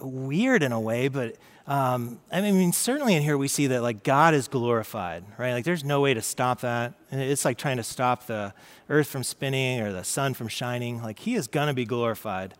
weird 0.00 0.62
in 0.62 0.70
a 0.70 0.80
way, 0.80 1.08
but 1.08 1.34
um, 1.70 2.18
I 2.32 2.40
mean, 2.40 2.72
certainly 2.72 3.14
in 3.14 3.22
here 3.22 3.38
we 3.38 3.46
see 3.46 3.68
that 3.68 3.80
like 3.80 4.02
God 4.02 4.34
is 4.34 4.48
glorified, 4.48 5.22
right? 5.38 5.52
Like 5.52 5.64
there's 5.64 5.84
no 5.84 6.00
way 6.00 6.12
to 6.14 6.20
stop 6.20 6.62
that. 6.62 6.94
It's 7.12 7.44
like 7.44 7.58
trying 7.58 7.76
to 7.76 7.84
stop 7.84 8.26
the 8.26 8.52
earth 8.88 9.06
from 9.06 9.22
spinning 9.22 9.80
or 9.80 9.92
the 9.92 10.02
sun 10.02 10.34
from 10.34 10.48
shining. 10.48 11.00
Like 11.00 11.20
he 11.20 11.36
is 11.36 11.46
going 11.46 11.68
to 11.68 11.72
be 11.72 11.84
glorified. 11.84 12.54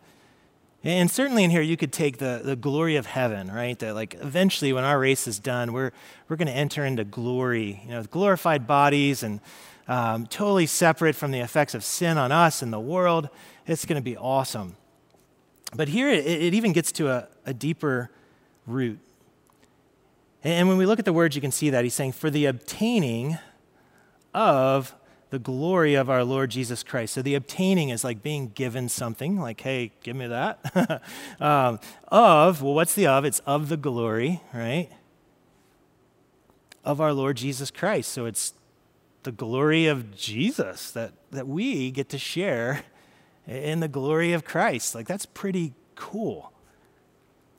And 0.81 1.11
certainly 1.11 1.43
in 1.43 1.51
here 1.51 1.61
you 1.61 1.75
could 1.75 1.91
take 1.91 2.19
the, 2.19 2.39
the 2.41 2.55
glory 2.55 2.95
of 2.95 3.05
heaven, 3.05 3.51
right? 3.51 3.77
That 3.79 3.95
like 3.95 4.15
eventually 4.21 4.71
when 4.71 4.85
our 4.85 4.97
race 4.97 5.27
is 5.27 5.39
done, 5.39 5.73
we're, 5.73 5.91
we're 6.29 6.37
going 6.37 6.47
to 6.47 6.55
enter 6.55 6.85
into 6.85 7.03
glory, 7.03 7.81
you 7.83 7.91
know, 7.91 8.03
glorified 8.03 8.65
bodies 8.65 9.23
and 9.23 9.41
um, 9.89 10.25
totally 10.25 10.67
separate 10.67 11.17
from 11.17 11.31
the 11.31 11.39
effects 11.39 11.75
of 11.75 11.83
sin 11.83 12.17
on 12.17 12.31
us 12.31 12.61
and 12.61 12.71
the 12.71 12.79
world. 12.79 13.27
It's 13.67 13.83
going 13.83 14.01
to 14.01 14.01
be 14.01 14.15
awesome. 14.15 14.77
But 15.75 15.89
here 15.89 16.07
it, 16.07 16.25
it 16.25 16.53
even 16.53 16.71
gets 16.71 16.93
to 16.93 17.09
a, 17.09 17.27
a 17.45 17.53
deeper 17.53 18.09
root. 18.65 18.99
And 20.43 20.67
when 20.67 20.77
we 20.77 20.85
look 20.85 20.99
at 20.99 21.05
the 21.05 21.13
words, 21.13 21.35
you 21.35 21.41
can 21.41 21.51
see 21.51 21.69
that 21.69 21.83
he's 21.83 21.93
saying, 21.93 22.13
for 22.13 22.29
the 22.29 22.45
obtaining 22.45 23.37
of 24.33 24.95
the 25.29 25.39
glory 25.39 25.95
of 25.95 26.09
our 26.09 26.23
Lord 26.23 26.51
Jesus 26.51 26.83
Christ. 26.83 27.13
So 27.13 27.21
the 27.21 27.35
obtaining 27.35 27.89
is 27.89 28.03
like 28.03 28.21
being 28.21 28.49
given 28.49 28.89
something, 28.89 29.39
like, 29.39 29.61
hey, 29.61 29.91
give 30.03 30.15
me 30.15 30.27
that. 30.27 31.01
um, 31.39 31.79
of, 32.09 32.61
well, 32.61 32.73
what's 32.73 32.93
the 32.95 33.07
of? 33.07 33.23
It's 33.23 33.39
of 33.39 33.69
the 33.69 33.77
glory, 33.77 34.41
right? 34.53 34.89
Of 36.83 36.99
our 36.99 37.13
Lord 37.13 37.37
Jesus 37.37 37.71
Christ. 37.71 38.11
So 38.11 38.25
it's 38.25 38.53
the 39.23 39.31
glory 39.31 39.87
of 39.87 40.15
Jesus 40.15 40.91
that, 40.91 41.13
that 41.31 41.47
we 41.47 41.91
get 41.91 42.09
to 42.09 42.17
share 42.17 42.83
in 43.47 43.79
the 43.79 43.87
glory 43.87 44.33
of 44.33 44.43
Christ. 44.43 44.95
Like, 44.95 45.07
that's 45.07 45.25
pretty 45.25 45.73
cool. 45.95 46.50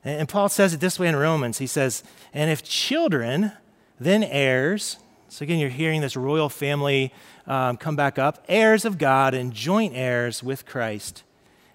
And 0.03 0.27
Paul 0.27 0.49
says 0.49 0.73
it 0.73 0.79
this 0.79 0.99
way 0.99 1.07
in 1.07 1.15
Romans. 1.15 1.59
He 1.59 1.67
says, 1.67 2.03
And 2.33 2.51
if 2.51 2.63
children, 2.63 3.53
then 3.99 4.23
heirs. 4.23 4.97
So 5.29 5.43
again, 5.43 5.59
you're 5.59 5.69
hearing 5.69 6.01
this 6.01 6.15
royal 6.15 6.49
family 6.49 7.13
um, 7.47 7.77
come 7.77 7.95
back 7.95 8.19
up 8.19 8.43
heirs 8.47 8.85
of 8.85 8.97
God 8.97 9.33
and 9.33 9.53
joint 9.53 9.93
heirs 9.95 10.43
with 10.43 10.65
Christ. 10.65 11.23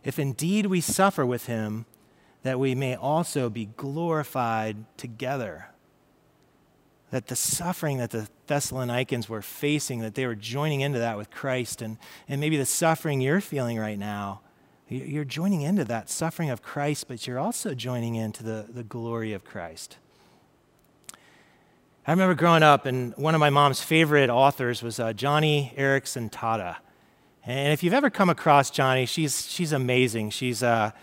If 0.05 0.19
indeed 0.19 0.67
we 0.67 0.81
suffer 0.81 1.25
with 1.25 1.47
him, 1.47 1.87
that 2.43 2.61
we 2.61 2.75
may 2.75 2.95
also 2.95 3.51
be 3.51 3.67
glorified 3.77 4.77
together. 4.97 5.71
That 7.11 7.27
the 7.27 7.37
suffering 7.37 7.99
that 7.99 8.11
the 8.11 8.29
Thessalonians 8.47 9.29
were 9.29 9.43
facing, 9.43 10.01
that 10.01 10.15
they 10.15 10.27
were 10.27 10.35
joining 10.35 10.83
into 10.83 10.99
that 10.99 11.17
with 11.17 11.31
Christ, 11.31 11.83
and, 11.83 11.97
and 12.29 12.41
maybe 12.41 12.57
the 12.57 12.67
suffering 12.67 13.21
you're 13.21 13.41
feeling 13.41 13.79
right 13.79 13.99
now 13.99 14.43
you're 14.89 15.25
joining 15.25 15.61
into 15.61 15.85
that 15.85 16.09
suffering 16.09 16.49
of 16.49 16.63
Christ, 16.63 17.09
but 17.09 17.27
you're 17.27 17.39
also 17.39 17.75
joining 17.75 18.15
into 18.15 18.43
the, 18.43 18.67
the 18.69 18.83
glory 18.83 19.35
of 19.35 19.45
Christ. 19.45 19.99
I 22.07 22.13
remember 22.13 22.35
growing 22.35 22.63
up, 22.63 22.87
and 22.87 23.15
one 23.17 23.35
of 23.35 23.39
my 23.39 23.51
mom's 23.51 23.83
favorite 23.83 24.31
authors 24.31 24.83
was 24.83 24.99
uh, 24.99 25.13
Joni 25.13 25.77
Eareckson 25.77 26.31
Tada. 26.31 26.77
And 27.45 27.73
if 27.73 27.83
you've 27.83 27.93
ever 27.93 28.09
come 28.09 28.31
across 28.31 28.71
Joni, 28.71 29.07
she's, 29.07 29.47
she's 29.47 29.73
amazing. 29.73 30.31
She's 30.31 30.63
a, 30.63 30.95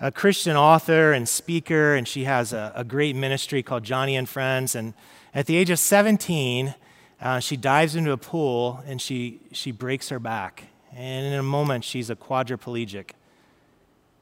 a 0.00 0.10
Christian 0.10 0.56
author 0.56 1.12
and 1.12 1.28
speaker, 1.28 1.94
and 1.94 2.08
she 2.08 2.24
has 2.24 2.54
a, 2.54 2.72
a, 2.74 2.84
great 2.84 3.16
ministry 3.16 3.62
called 3.62 3.82
Joni 3.82 4.12
and 4.12 4.26
Friends. 4.26 4.74
And 4.74 4.94
at 5.34 5.44
the 5.44 5.56
age 5.56 5.68
of 5.68 5.78
17, 5.78 6.74
uh, 7.20 7.40
she 7.40 7.58
dives 7.58 7.94
into 7.94 8.12
a 8.12 8.16
pool 8.16 8.82
and 8.86 9.00
she, 9.00 9.40
she 9.52 9.72
breaks 9.72 10.08
her 10.08 10.18
back 10.18 10.69
and 10.94 11.26
in 11.26 11.32
a 11.34 11.42
moment 11.42 11.84
she's 11.84 12.10
a 12.10 12.16
quadriplegic. 12.16 13.10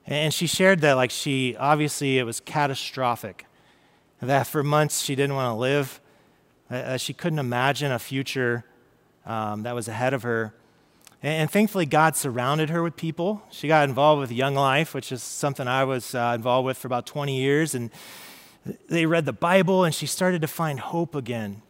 And 0.07 0.33
she 0.33 0.47
shared 0.47 0.81
that, 0.81 0.95
like, 0.95 1.11
she 1.11 1.55
obviously 1.57 2.19
it 2.19 2.25
was 2.25 2.41
catastrophic, 2.41 3.45
that 4.23 4.47
for 4.47 4.63
months 4.63 5.03
she 5.03 5.15
didn't 5.15 5.35
want 5.37 5.55
to 5.55 5.59
live, 5.59 6.01
that 6.71 7.01
she 7.01 7.13
couldn't 7.13 7.39
imagine 7.39 7.93
a 7.93 7.99
future 7.99 8.65
um, 9.27 9.63
that 9.65 9.75
was 9.75 9.87
ahead 9.87 10.15
of 10.15 10.23
her. 10.23 10.55
And, 11.23 11.43
and, 11.43 11.51
thankfully, 11.51 11.85
God 11.85 12.17
surrounded 12.17 12.71
her 12.71 12.83
with 12.83 12.97
people. 12.97 13.43
She 13.51 13.69
got 13.69 13.89
involved 13.89 14.21
with 14.21 14.33
Young 14.33 14.55
Life, 14.55 14.95
which 14.95 15.13
is 15.13 15.23
something 15.23 15.69
I 15.69 15.85
was 15.85 16.15
uh, 16.15 16.33
involved 16.35 16.65
with 16.67 16.79
for 16.79 16.89
about 16.89 17.05
20 17.05 17.37
years. 17.37 17.75
And 17.75 17.91
they 18.89 19.05
read 19.05 19.27
the 19.27 19.33
Bible, 19.33 19.85
and 19.85 19.95
she 19.95 20.07
started 20.07 20.41
to 20.41 20.49
find 20.49 20.81
hope 20.81 21.15
again. 21.15 21.61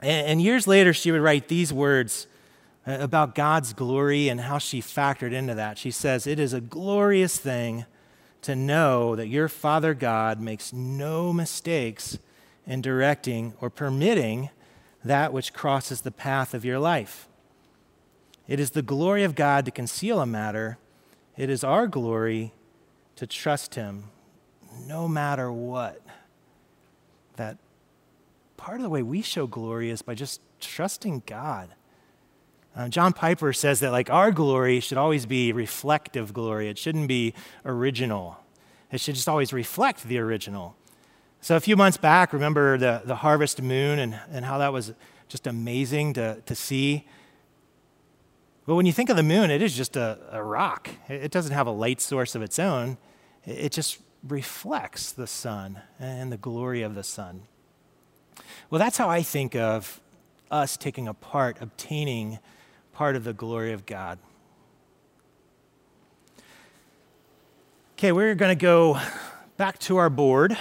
And, 0.00 0.26
and 0.26 0.42
years 0.42 0.68
later, 0.68 0.92
she 0.92 1.10
would 1.10 1.20
write 1.20 1.48
these 1.48 1.72
words 1.72 2.26
uh, 2.26 2.39
Uh, 2.86 2.96
about 2.98 3.34
God's 3.34 3.74
glory 3.74 4.30
and 4.30 4.40
how 4.40 4.56
she 4.56 4.80
factored 4.80 5.32
into 5.32 5.54
that. 5.54 5.76
She 5.76 5.90
says, 5.90 6.26
It 6.26 6.40
is 6.40 6.54
a 6.54 6.62
glorious 6.62 7.36
thing 7.36 7.84
to 8.40 8.56
know 8.56 9.14
that 9.16 9.28
your 9.28 9.48
Father 9.48 9.92
God 9.92 10.40
makes 10.40 10.72
no 10.72 11.30
mistakes 11.30 12.18
in 12.66 12.80
directing 12.80 13.52
or 13.60 13.68
permitting 13.68 14.48
that 15.04 15.30
which 15.30 15.52
crosses 15.52 16.00
the 16.00 16.10
path 16.10 16.54
of 16.54 16.64
your 16.64 16.78
life. 16.78 17.28
It 18.48 18.58
is 18.58 18.70
the 18.70 18.80
glory 18.80 19.24
of 19.24 19.34
God 19.34 19.66
to 19.66 19.70
conceal 19.70 20.18
a 20.18 20.26
matter, 20.26 20.78
it 21.36 21.50
is 21.50 21.62
our 21.62 21.86
glory 21.86 22.54
to 23.16 23.26
trust 23.26 23.74
Him 23.74 24.04
no 24.86 25.06
matter 25.06 25.52
what. 25.52 26.00
That 27.36 27.58
part 28.56 28.78
of 28.78 28.82
the 28.82 28.90
way 28.90 29.02
we 29.02 29.20
show 29.20 29.46
glory 29.46 29.90
is 29.90 30.00
by 30.00 30.14
just 30.14 30.40
trusting 30.60 31.24
God 31.26 31.74
uh, 32.76 32.88
John 32.88 33.12
Piper 33.12 33.52
says 33.52 33.80
that 33.80 33.90
like 33.90 34.10
our 34.10 34.30
glory 34.30 34.80
should 34.80 34.98
always 34.98 35.26
be 35.26 35.52
reflective 35.52 36.32
glory. 36.32 36.68
It 36.68 36.78
shouldn't 36.78 37.08
be 37.08 37.34
original. 37.64 38.38
It 38.92 39.00
should 39.00 39.14
just 39.14 39.28
always 39.28 39.52
reflect 39.52 40.04
the 40.04 40.18
original. 40.18 40.76
So 41.40 41.56
a 41.56 41.60
few 41.60 41.76
months 41.76 41.96
back, 41.96 42.32
remember 42.32 42.76
the, 42.76 43.02
the 43.04 43.16
harvest 43.16 43.62
moon 43.62 43.98
and, 43.98 44.18
and 44.30 44.44
how 44.44 44.58
that 44.58 44.72
was 44.72 44.92
just 45.28 45.46
amazing 45.46 46.12
to, 46.14 46.42
to 46.46 46.54
see. 46.54 47.06
But 48.66 48.74
when 48.74 48.86
you 48.86 48.92
think 48.92 49.10
of 49.10 49.16
the 49.16 49.22
moon, 49.22 49.50
it 49.50 49.62
is 49.62 49.76
just 49.76 49.96
a, 49.96 50.18
a 50.30 50.42
rock. 50.42 50.90
It 51.08 51.30
doesn't 51.30 51.52
have 51.52 51.66
a 51.66 51.72
light 51.72 52.00
source 52.00 52.34
of 52.34 52.42
its 52.42 52.58
own. 52.58 52.98
It 53.44 53.72
just 53.72 53.98
reflects 54.28 55.12
the 55.12 55.26
sun 55.26 55.80
and 55.98 56.30
the 56.30 56.36
glory 56.36 56.82
of 56.82 56.94
the 56.94 57.02
sun. 57.02 57.42
Well, 58.68 58.78
that's 58.78 58.98
how 58.98 59.08
I 59.08 59.22
think 59.22 59.56
of 59.56 60.00
us 60.50 60.76
taking 60.76 61.08
a 61.08 61.14
part, 61.14 61.56
obtaining 61.60 62.38
part 63.00 63.16
of 63.16 63.24
the 63.24 63.32
glory 63.32 63.72
of 63.72 63.86
God. 63.86 64.18
Okay, 67.96 68.12
we're 68.12 68.34
going 68.34 68.54
to 68.54 68.62
go 68.62 69.00
back 69.56 69.78
to 69.78 69.96
our 69.96 70.10
board. 70.10 70.54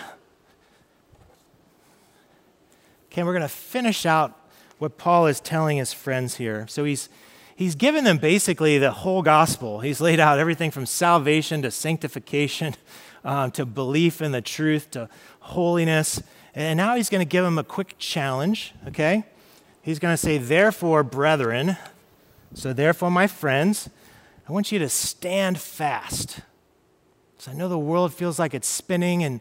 Okay, 3.11 3.23
we're 3.23 3.33
going 3.33 3.41
to 3.41 3.49
finish 3.49 4.05
out 4.05 4.39
what 4.77 4.97
Paul 4.97 5.27
is 5.27 5.41
telling 5.41 5.79
his 5.79 5.91
friends 5.91 6.37
here. 6.37 6.65
So 6.69 6.85
he's 6.85 7.09
he's 7.57 7.75
given 7.75 8.05
them 8.05 8.19
basically 8.19 8.77
the 8.77 8.91
whole 8.91 9.21
gospel. 9.21 9.81
He's 9.81 9.99
laid 9.99 10.21
out 10.21 10.39
everything 10.39 10.71
from 10.71 10.85
salvation 10.85 11.61
to 11.63 11.71
sanctification 11.71 12.73
um, 13.25 13.51
to 13.51 13.65
belief 13.65 14.21
in 14.21 14.31
the 14.31 14.41
truth 14.41 14.91
to 14.91 15.09
holiness. 15.41 16.23
And 16.55 16.77
now 16.77 16.95
he's 16.95 17.09
going 17.09 17.19
to 17.19 17.29
give 17.29 17.43
them 17.43 17.57
a 17.57 17.65
quick 17.65 17.95
challenge, 17.97 18.73
okay? 18.87 19.25
He's 19.81 19.99
going 19.99 20.13
to 20.13 20.17
say, 20.17 20.37
Therefore, 20.37 21.03
brethren, 21.03 21.75
so 22.53 22.73
therefore, 22.73 23.11
my 23.11 23.27
friends, 23.27 23.89
I 24.47 24.51
want 24.51 24.71
you 24.71 24.79
to 24.79 24.89
stand 24.89 25.59
fast. 25.59 26.41
So 27.37 27.51
I 27.51 27.53
know 27.53 27.69
the 27.69 27.77
world 27.77 28.13
feels 28.13 28.39
like 28.39 28.53
it's 28.53 28.67
spinning 28.67 29.23
and 29.23 29.39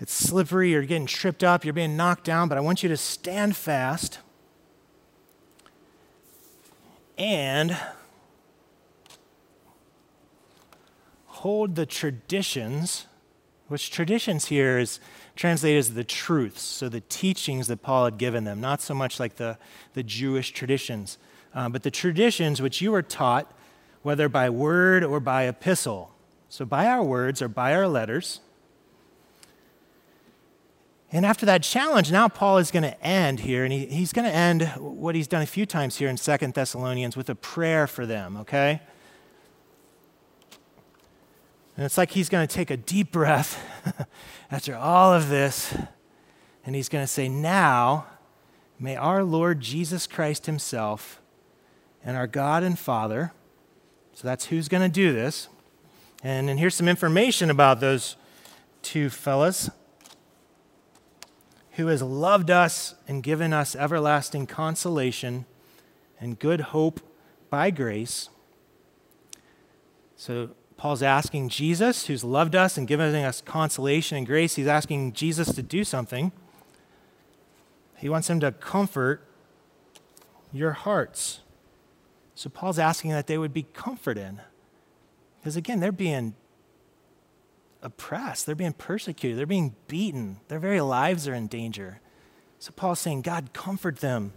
it's 0.00 0.12
slippery, 0.12 0.70
you're 0.70 0.82
getting 0.82 1.06
tripped 1.06 1.44
up, 1.44 1.64
you're 1.64 1.74
being 1.74 1.96
knocked 1.96 2.24
down, 2.24 2.48
but 2.48 2.58
I 2.58 2.60
want 2.60 2.82
you 2.82 2.88
to 2.88 2.96
stand 2.96 3.56
fast 3.56 4.18
and 7.16 7.76
hold 11.26 11.74
the 11.74 11.86
traditions, 11.86 13.06
which 13.68 13.90
traditions 13.90 14.46
here 14.46 14.78
is 14.78 14.98
translated 15.36 15.78
as 15.78 15.94
the 15.94 16.04
truths, 16.04 16.62
so 16.62 16.88
the 16.88 17.00
teachings 17.02 17.66
that 17.66 17.82
Paul 17.82 18.06
had 18.06 18.18
given 18.18 18.44
them, 18.44 18.60
not 18.60 18.80
so 18.80 18.94
much 18.94 19.20
like 19.20 19.36
the, 19.36 19.58
the 19.94 20.02
Jewish 20.02 20.52
traditions, 20.52 21.18
uh, 21.54 21.68
but 21.68 21.82
the 21.82 21.90
traditions 21.90 22.60
which 22.60 22.80
you 22.80 22.90
were 22.90 23.02
taught, 23.02 23.52
whether 24.02 24.28
by 24.28 24.50
word 24.50 25.04
or 25.04 25.20
by 25.20 25.44
epistle. 25.44 26.10
So 26.48 26.64
by 26.64 26.86
our 26.86 27.02
words 27.02 27.40
or 27.40 27.48
by 27.48 27.74
our 27.74 27.88
letters. 27.88 28.40
And 31.12 31.24
after 31.24 31.46
that 31.46 31.62
challenge, 31.62 32.10
now 32.10 32.28
Paul 32.28 32.58
is 32.58 32.72
going 32.72 32.82
to 32.82 33.00
end 33.00 33.40
here, 33.40 33.62
and 33.62 33.72
he, 33.72 33.86
he's 33.86 34.12
going 34.12 34.28
to 34.28 34.34
end 34.34 34.64
what 34.78 35.14
he's 35.14 35.28
done 35.28 35.42
a 35.42 35.46
few 35.46 35.64
times 35.64 35.96
here 35.96 36.08
in 36.08 36.16
Second 36.16 36.54
Thessalonians 36.54 37.16
with 37.16 37.30
a 37.30 37.36
prayer 37.36 37.86
for 37.86 38.04
them, 38.04 38.36
okay? 38.38 38.80
And 41.76 41.86
it's 41.86 41.96
like 41.96 42.10
he's 42.10 42.28
going 42.28 42.46
to 42.46 42.52
take 42.52 42.70
a 42.70 42.76
deep 42.76 43.12
breath 43.12 43.62
after 44.50 44.74
all 44.74 45.12
of 45.12 45.28
this, 45.28 45.76
and 46.66 46.74
he's 46.74 46.88
going 46.88 47.04
to 47.04 47.08
say, 47.08 47.28
Now, 47.28 48.06
may 48.80 48.96
our 48.96 49.22
Lord 49.22 49.60
Jesus 49.60 50.08
Christ 50.08 50.46
Himself 50.46 51.20
and 52.04 52.16
our 52.16 52.26
God 52.26 52.62
and 52.62 52.78
Father, 52.78 53.32
so 54.12 54.28
that's 54.28 54.46
who's 54.46 54.68
going 54.68 54.82
to 54.82 54.88
do 54.88 55.12
this. 55.12 55.48
And, 56.22 56.48
and 56.48 56.58
here's 56.58 56.74
some 56.74 56.88
information 56.88 57.50
about 57.50 57.80
those 57.80 58.16
two 58.82 59.10
fellas 59.10 59.70
who 61.72 61.88
has 61.88 62.02
loved 62.02 62.50
us 62.50 62.94
and 63.08 63.22
given 63.22 63.52
us 63.52 63.74
everlasting 63.74 64.46
consolation 64.46 65.44
and 66.20 66.38
good 66.38 66.60
hope 66.60 67.00
by 67.50 67.70
grace. 67.70 68.28
So, 70.16 70.50
Paul's 70.76 71.02
asking 71.02 71.48
Jesus, 71.48 72.06
who's 72.06 72.24
loved 72.24 72.54
us 72.54 72.76
and 72.76 72.86
given 72.86 73.14
us 73.14 73.40
consolation 73.40 74.16
and 74.18 74.26
grace, 74.26 74.56
he's 74.56 74.66
asking 74.66 75.12
Jesus 75.12 75.54
to 75.54 75.62
do 75.62 75.84
something. 75.84 76.32
He 77.96 78.08
wants 78.08 78.28
him 78.28 78.40
to 78.40 78.52
comfort 78.52 79.26
your 80.52 80.72
hearts. 80.72 81.40
So, 82.34 82.50
Paul's 82.50 82.78
asking 82.78 83.10
that 83.10 83.26
they 83.26 83.38
would 83.38 83.52
be 83.54 83.62
comforted. 83.62 84.40
Because 85.40 85.56
again, 85.56 85.80
they're 85.80 85.92
being 85.92 86.34
oppressed, 87.82 88.46
they're 88.46 88.54
being 88.54 88.72
persecuted, 88.72 89.38
they're 89.38 89.46
being 89.46 89.74
beaten, 89.88 90.40
their 90.48 90.58
very 90.58 90.80
lives 90.80 91.28
are 91.28 91.34
in 91.34 91.46
danger. 91.46 92.00
So 92.58 92.72
Paul's 92.74 92.98
saying, 92.98 93.20
God, 93.20 93.52
comfort 93.52 93.98
them. 93.98 94.32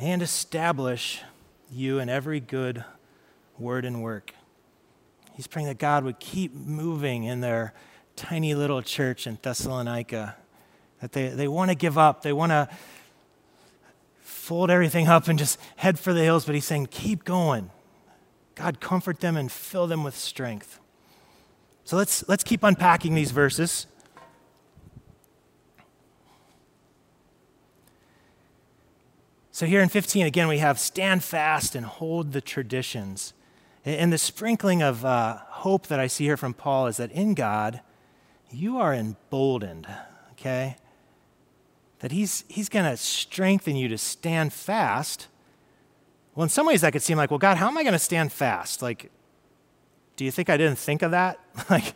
And 0.00 0.22
establish 0.22 1.20
you 1.70 1.98
in 1.98 2.08
every 2.08 2.40
good 2.40 2.82
word 3.58 3.84
and 3.84 4.02
work. 4.02 4.32
He's 5.34 5.46
praying 5.46 5.68
that 5.68 5.78
God 5.78 6.02
would 6.04 6.18
keep 6.18 6.54
moving 6.54 7.24
in 7.24 7.40
their 7.40 7.74
tiny 8.16 8.54
little 8.54 8.80
church 8.80 9.26
in 9.26 9.38
Thessalonica, 9.42 10.36
that 11.00 11.12
they, 11.12 11.28
they 11.28 11.48
want 11.48 11.70
to 11.70 11.74
give 11.74 11.96
up, 11.96 12.22
they 12.22 12.32
want 12.32 12.50
to 12.50 12.68
fold 14.20 14.70
everything 14.70 15.08
up 15.08 15.28
and 15.28 15.38
just 15.38 15.58
head 15.76 15.98
for 15.98 16.12
the 16.12 16.22
hills, 16.22 16.44
but 16.44 16.54
he's 16.54 16.64
saying, 16.64 16.88
keep 16.90 17.24
going. 17.24 17.70
God, 18.54 18.80
comfort 18.80 19.20
them 19.20 19.36
and 19.36 19.52
fill 19.52 19.86
them 19.86 20.02
with 20.02 20.16
strength. 20.16 20.80
So 21.84 21.96
let's, 21.96 22.26
let's 22.28 22.44
keep 22.44 22.62
unpacking 22.62 23.14
these 23.14 23.30
verses. 23.30 23.86
So, 29.58 29.66
here 29.66 29.82
in 29.82 29.88
15, 29.88 30.24
again, 30.24 30.46
we 30.46 30.58
have 30.58 30.78
stand 30.78 31.24
fast 31.24 31.74
and 31.74 31.84
hold 31.84 32.30
the 32.32 32.40
traditions. 32.40 33.32
And 33.84 34.12
the 34.12 34.18
sprinkling 34.18 34.82
of 34.82 35.04
uh, 35.04 35.38
hope 35.48 35.88
that 35.88 35.98
I 35.98 36.06
see 36.06 36.24
here 36.24 36.36
from 36.36 36.54
Paul 36.54 36.86
is 36.86 36.98
that 36.98 37.10
in 37.10 37.34
God, 37.34 37.80
you 38.52 38.78
are 38.78 38.94
emboldened, 38.94 39.88
okay? 40.32 40.76
That 42.00 42.12
he's, 42.12 42.44
he's 42.48 42.68
going 42.68 42.84
to 42.84 42.96
strengthen 42.96 43.76
you 43.76 43.88
to 43.88 43.98
stand 43.98 44.52
fast. 44.52 45.28
Well, 46.34 46.44
in 46.44 46.48
some 46.48 46.66
ways, 46.66 46.82
that 46.82 46.92
could 46.92 47.02
seem 47.02 47.18
like, 47.18 47.30
well, 47.30 47.38
God, 47.38 47.56
how 47.56 47.68
am 47.68 47.76
I 47.76 47.82
going 47.82 47.92
to 47.92 47.98
stand 47.98 48.32
fast? 48.32 48.82
Like, 48.82 49.10
do 50.16 50.24
you 50.24 50.30
think 50.30 50.50
I 50.50 50.56
didn't 50.56 50.78
think 50.78 51.02
of 51.02 51.10
that? 51.10 51.38
like, 51.70 51.94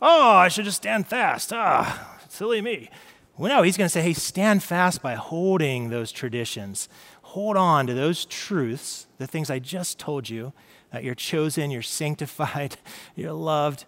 oh, 0.00 0.32
I 0.32 0.48
should 0.48 0.64
just 0.64 0.78
stand 0.78 1.06
fast. 1.06 1.52
Ah, 1.52 2.18
silly 2.28 2.60
me. 2.60 2.90
Well, 3.36 3.54
no, 3.54 3.62
he's 3.62 3.76
going 3.76 3.86
to 3.86 3.92
say, 3.92 4.02
hey, 4.02 4.14
stand 4.14 4.62
fast 4.62 5.02
by 5.02 5.14
holding 5.14 5.90
those 5.90 6.10
traditions. 6.10 6.88
Hold 7.22 7.58
on 7.58 7.86
to 7.86 7.92
those 7.92 8.24
truths, 8.24 9.06
the 9.18 9.26
things 9.26 9.50
I 9.50 9.58
just 9.58 9.98
told 9.98 10.30
you, 10.30 10.54
that 10.90 11.04
you're 11.04 11.14
chosen, 11.14 11.70
you're 11.70 11.82
sanctified, 11.82 12.78
you're 13.14 13.32
loved. 13.32 13.84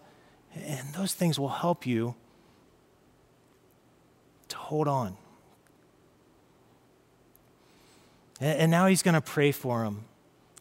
And 0.55 0.93
those 0.93 1.15
things 1.15 1.39
will 1.39 1.49
help 1.49 1.87
you 1.87 2.15
to 4.49 4.57
hold 4.57 4.89
on. 4.89 5.17
And 8.40 8.70
now 8.70 8.87
he's 8.87 9.03
going 9.03 9.14
to 9.14 9.20
pray 9.20 9.53
for 9.53 9.83
them. 9.83 10.05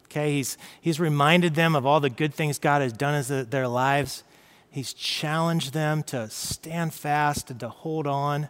Okay, 0.05 0.33
he's, 0.33 0.57
he's 0.81 0.99
reminded 0.99 1.55
them 1.55 1.75
of 1.75 1.85
all 1.85 1.99
the 1.99 2.09
good 2.09 2.33
things 2.33 2.59
God 2.59 2.81
has 2.81 2.93
done 2.93 3.13
in 3.13 3.49
their 3.49 3.67
lives. 3.67 4.23
He's 4.69 4.93
challenged 4.93 5.73
them 5.73 6.03
to 6.03 6.29
stand 6.29 6.93
fast 6.93 7.51
and 7.51 7.59
to 7.59 7.69
hold 7.69 8.07
on. 8.07 8.49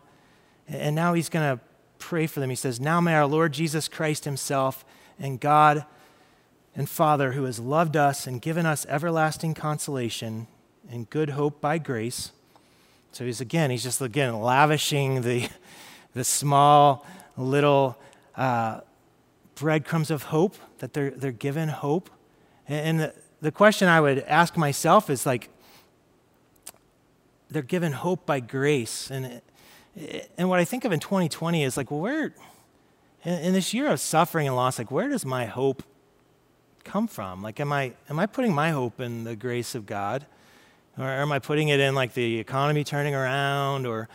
And 0.67 0.95
now 0.95 1.13
he's 1.13 1.29
going 1.29 1.57
to 1.57 1.63
pray 1.97 2.27
for 2.27 2.39
them. 2.39 2.49
He 2.49 2.55
says, 2.55 2.79
Now 2.79 3.01
may 3.01 3.15
our 3.15 3.25
Lord 3.25 3.53
Jesus 3.53 3.87
Christ 3.87 4.25
himself 4.25 4.85
and 5.19 5.39
God 5.39 5.85
and 6.75 6.87
Father, 6.87 7.31
who 7.31 7.45
has 7.45 7.59
loved 7.59 7.97
us 7.97 8.27
and 8.27 8.41
given 8.41 8.65
us 8.65 8.85
everlasting 8.87 9.55
consolation 9.55 10.47
and 10.89 11.09
good 11.09 11.31
hope 11.31 11.59
by 11.59 11.79
grace. 11.79 12.31
So 13.11 13.25
he's 13.25 13.41
again, 13.41 13.71
he's 13.71 13.83
just 13.83 13.99
again 13.99 14.39
lavishing 14.39 15.21
the, 15.21 15.49
the 16.13 16.23
small 16.23 17.05
little 17.35 17.97
uh, 18.35 18.81
breadcrumbs 19.59 20.11
of 20.11 20.23
hope, 20.23 20.55
that 20.79 20.93
they're, 20.93 21.11
they're 21.11 21.31
given 21.31 21.69
hope. 21.69 22.09
And 22.67 22.99
the, 22.99 23.13
the 23.41 23.51
question 23.51 23.87
I 23.87 24.01
would 24.01 24.19
ask 24.19 24.57
myself 24.57 25.09
is 25.09 25.25
like, 25.25 25.49
they're 27.49 27.61
given 27.61 27.93
hope 27.93 28.25
by 28.25 28.39
grace. 28.39 29.09
And, 29.09 29.41
and 30.37 30.49
what 30.49 30.59
I 30.59 30.65
think 30.65 30.85
of 30.85 30.91
in 30.91 30.99
2020 30.99 31.63
is 31.63 31.77
like, 31.77 31.91
well, 31.91 32.01
where, 32.01 32.33
in, 33.23 33.33
in 33.39 33.53
this 33.53 33.73
year 33.73 33.87
of 33.87 33.99
suffering 33.99 34.47
and 34.47 34.55
loss, 34.55 34.77
like, 34.77 34.91
where 34.91 35.07
does 35.07 35.25
my 35.25 35.45
hope 35.45 35.83
come 36.83 37.07
from? 37.07 37.41
Like, 37.41 37.59
am 37.59 37.71
I, 37.71 37.93
am 38.09 38.19
I 38.19 38.25
putting 38.25 38.53
my 38.53 38.71
hope 38.71 38.99
in 38.99 39.23
the 39.23 39.35
grace 39.35 39.75
of 39.75 39.85
God? 39.85 40.25
Or 40.97 41.05
am 41.05 41.31
I 41.31 41.39
putting 41.39 41.67
it 41.67 41.79
in 41.79 41.93
like 41.93 42.13
the 42.15 42.39
economy 42.39 42.83
turning 42.83 43.13
around 43.13 43.85
or 43.85 44.09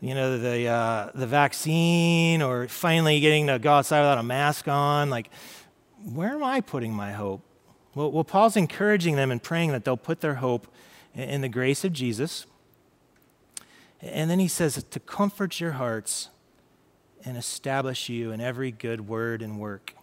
you 0.00 0.14
know, 0.14 0.38
the, 0.38 0.66
uh, 0.66 1.10
the 1.14 1.26
vaccine 1.26 2.40
or 2.40 2.68
finally 2.68 3.20
getting 3.20 3.48
to 3.48 3.58
go 3.58 3.72
outside 3.72 4.00
without 4.00 4.18
a 4.18 4.22
mask 4.22 4.68
on. 4.68 5.10
Like, 5.10 5.30
where 6.12 6.30
am 6.30 6.44
I 6.44 6.60
putting 6.60 6.92
my 6.92 7.12
hope? 7.12 7.42
Well, 7.94 8.12
well, 8.12 8.24
Paul's 8.24 8.56
encouraging 8.56 9.16
them 9.16 9.30
and 9.30 9.42
praying 9.42 9.72
that 9.72 9.84
they'll 9.84 9.96
put 9.96 10.20
their 10.20 10.36
hope 10.36 10.68
in 11.14 11.40
the 11.40 11.48
grace 11.48 11.84
of 11.84 11.92
Jesus. 11.92 12.46
And 14.00 14.30
then 14.30 14.38
he 14.38 14.46
says 14.46 14.82
to 14.82 15.00
comfort 15.00 15.58
your 15.58 15.72
hearts 15.72 16.28
and 17.24 17.36
establish 17.36 18.08
you 18.08 18.30
in 18.30 18.40
every 18.40 18.70
good 18.70 19.08
word 19.08 19.42
and 19.42 19.58
work. 19.58 19.94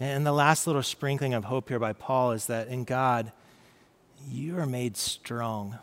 And 0.00 0.26
the 0.26 0.32
last 0.32 0.66
little 0.66 0.82
sprinkling 0.82 1.34
of 1.34 1.44
hope 1.44 1.68
here 1.68 1.78
by 1.78 1.92
Paul 1.92 2.32
is 2.32 2.46
that 2.46 2.68
in 2.68 2.84
God, 2.84 3.30
you 4.26 4.58
are 4.58 4.66
made 4.66 4.96
strong. 4.96 5.78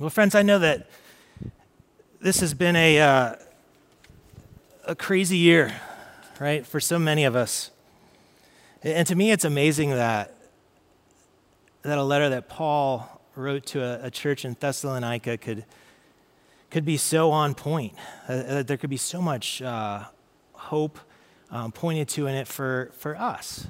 Well, 0.00 0.10
friends, 0.10 0.36
I 0.36 0.42
know 0.42 0.60
that 0.60 0.88
this 2.20 2.38
has 2.38 2.54
been 2.54 2.76
a, 2.76 3.00
uh, 3.00 3.34
a 4.84 4.94
crazy 4.94 5.38
year, 5.38 5.74
right, 6.38 6.64
for 6.64 6.78
so 6.78 7.00
many 7.00 7.24
of 7.24 7.34
us. 7.34 7.72
And 8.84 9.08
to 9.08 9.16
me, 9.16 9.32
it's 9.32 9.44
amazing 9.44 9.90
that, 9.90 10.36
that 11.82 11.98
a 11.98 12.02
letter 12.04 12.28
that 12.28 12.48
Paul 12.48 13.20
wrote 13.34 13.66
to 13.66 13.82
a, 13.82 14.06
a 14.06 14.10
church 14.12 14.44
in 14.44 14.56
Thessalonica 14.60 15.36
could, 15.36 15.64
could 16.70 16.84
be 16.84 16.96
so 16.96 17.32
on 17.32 17.56
point, 17.56 17.94
that 18.28 18.68
there 18.68 18.76
could 18.76 18.90
be 18.90 18.96
so 18.96 19.20
much 19.20 19.60
uh, 19.62 20.04
hope 20.52 21.00
um, 21.50 21.72
pointed 21.72 22.06
to 22.10 22.28
in 22.28 22.36
it 22.36 22.46
for, 22.46 22.92
for 22.98 23.16
us. 23.16 23.66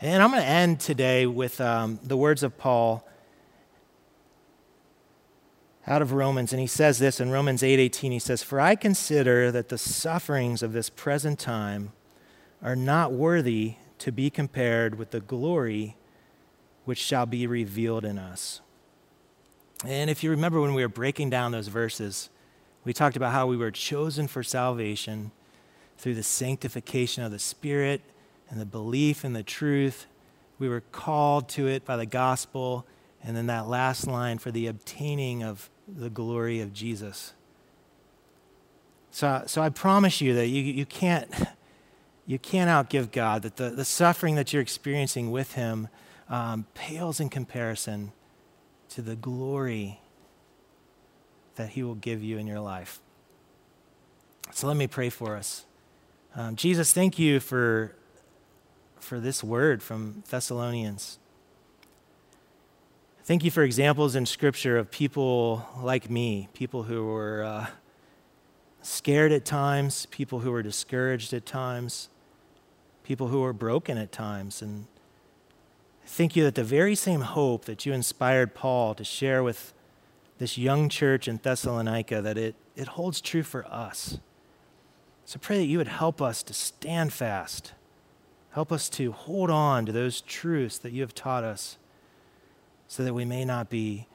And 0.00 0.20
I'm 0.20 0.30
going 0.30 0.42
to 0.42 0.48
end 0.48 0.80
today 0.80 1.26
with 1.26 1.60
um, 1.60 2.00
the 2.02 2.16
words 2.16 2.42
of 2.42 2.58
Paul 2.58 3.06
out 5.86 6.02
of 6.02 6.12
Romans, 6.12 6.52
and 6.52 6.60
he 6.60 6.66
says 6.66 6.98
this 6.98 7.20
in 7.20 7.30
Romans 7.30 7.62
8:18. 7.62 8.12
he 8.12 8.18
says, 8.18 8.42
"For 8.42 8.60
I 8.60 8.74
consider 8.74 9.50
that 9.50 9.68
the 9.68 9.78
sufferings 9.78 10.62
of 10.62 10.72
this 10.72 10.88
present 10.88 11.38
time 11.38 11.92
are 12.62 12.76
not 12.76 13.12
worthy 13.12 13.76
to 13.98 14.10
be 14.10 14.30
compared 14.30 14.96
with 14.96 15.10
the 15.10 15.20
glory 15.20 15.96
which 16.84 16.98
shall 16.98 17.26
be 17.26 17.46
revealed 17.46 18.04
in 18.04 18.18
us." 18.18 18.60
And 19.84 20.08
if 20.08 20.24
you 20.24 20.30
remember 20.30 20.60
when 20.60 20.72
we 20.72 20.82
were 20.82 20.88
breaking 20.88 21.28
down 21.28 21.52
those 21.52 21.68
verses, 21.68 22.30
we 22.84 22.94
talked 22.94 23.16
about 23.16 23.32
how 23.32 23.46
we 23.46 23.56
were 23.56 23.70
chosen 23.70 24.26
for 24.26 24.42
salvation 24.42 25.32
through 25.98 26.14
the 26.14 26.22
sanctification 26.22 27.22
of 27.22 27.30
the 27.30 27.38
Spirit 27.38 28.00
and 28.48 28.58
the 28.58 28.66
belief 28.66 29.24
in 29.24 29.34
the 29.34 29.42
truth. 29.42 30.06
We 30.58 30.68
were 30.68 30.82
called 30.92 31.48
to 31.50 31.66
it 31.66 31.84
by 31.84 31.96
the 31.96 32.06
gospel. 32.06 32.86
And 33.24 33.36
then 33.36 33.46
that 33.46 33.66
last 33.66 34.06
line 34.06 34.38
for 34.38 34.50
the 34.50 34.66
obtaining 34.66 35.42
of 35.42 35.70
the 35.88 36.10
glory 36.10 36.60
of 36.60 36.74
Jesus. 36.74 37.32
So, 39.10 39.44
so 39.46 39.62
I 39.62 39.70
promise 39.70 40.20
you 40.20 40.34
that 40.34 40.48
you, 40.48 40.62
you, 40.62 40.84
can't, 40.84 41.30
you 42.26 42.38
can't 42.38 42.68
outgive 42.68 43.12
God, 43.12 43.42
that 43.42 43.56
the, 43.56 43.70
the 43.70 43.84
suffering 43.84 44.34
that 44.34 44.52
you're 44.52 44.60
experiencing 44.60 45.30
with 45.30 45.54
Him 45.54 45.88
um, 46.28 46.66
pales 46.74 47.18
in 47.18 47.30
comparison 47.30 48.12
to 48.90 49.00
the 49.00 49.16
glory 49.16 50.00
that 51.54 51.70
He 51.70 51.82
will 51.82 51.94
give 51.94 52.22
you 52.22 52.36
in 52.38 52.46
your 52.46 52.60
life. 52.60 53.00
So 54.52 54.66
let 54.66 54.76
me 54.76 54.86
pray 54.86 55.08
for 55.10 55.36
us. 55.36 55.64
Um, 56.36 56.56
Jesus, 56.56 56.92
thank 56.92 57.18
you 57.18 57.40
for, 57.40 57.94
for 58.98 59.20
this 59.20 59.42
word 59.42 59.82
from 59.82 60.24
Thessalonians. 60.28 61.18
Thank 63.26 63.42
you 63.42 63.50
for 63.50 63.62
examples 63.62 64.16
in 64.16 64.26
Scripture 64.26 64.76
of 64.76 64.90
people 64.90 65.66
like 65.80 66.10
me, 66.10 66.50
people 66.52 66.82
who 66.82 67.06
were 67.06 67.42
uh, 67.42 67.66
scared 68.82 69.32
at 69.32 69.46
times, 69.46 70.04
people 70.10 70.40
who 70.40 70.50
were 70.50 70.62
discouraged 70.62 71.32
at 71.32 71.46
times, 71.46 72.10
people 73.02 73.28
who 73.28 73.40
were 73.40 73.54
broken 73.54 73.96
at 73.96 74.12
times. 74.12 74.60
And 74.60 74.88
thank 76.04 76.36
you 76.36 76.44
that 76.44 76.54
the 76.54 76.64
very 76.64 76.94
same 76.94 77.22
hope 77.22 77.64
that 77.64 77.86
you 77.86 77.94
inspired 77.94 78.54
Paul 78.54 78.94
to 78.94 79.04
share 79.04 79.42
with 79.42 79.72
this 80.36 80.58
young 80.58 80.90
church 80.90 81.26
in 81.26 81.40
Thessalonica, 81.42 82.20
that 82.20 82.36
it, 82.36 82.54
it 82.76 82.88
holds 82.88 83.22
true 83.22 83.42
for 83.42 83.64
us. 83.68 84.18
So 85.24 85.38
pray 85.40 85.56
that 85.56 85.64
you 85.64 85.78
would 85.78 85.88
help 85.88 86.20
us 86.20 86.42
to 86.42 86.52
stand 86.52 87.14
fast. 87.14 87.72
Help 88.50 88.70
us 88.70 88.90
to 88.90 89.12
hold 89.12 89.48
on 89.48 89.86
to 89.86 89.92
those 89.92 90.20
truths 90.20 90.76
that 90.76 90.92
you 90.92 91.00
have 91.00 91.14
taught 91.14 91.42
us 91.42 91.78
so 92.94 93.02
that 93.02 93.12
we 93.12 93.24
may 93.24 93.44
not 93.44 93.68
be 93.68 94.06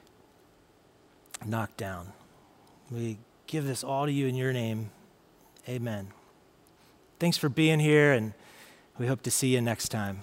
knocked 1.44 1.76
down. 1.76 2.14
We 2.90 3.18
give 3.46 3.66
this 3.66 3.84
all 3.84 4.06
to 4.06 4.10
you 4.10 4.26
in 4.26 4.34
your 4.34 4.54
name. 4.54 4.90
Amen. 5.68 6.08
Thanks 7.18 7.36
for 7.36 7.50
being 7.50 7.78
here, 7.78 8.14
and 8.14 8.32
we 8.98 9.06
hope 9.06 9.20
to 9.24 9.30
see 9.30 9.48
you 9.48 9.60
next 9.60 9.90
time. 9.90 10.22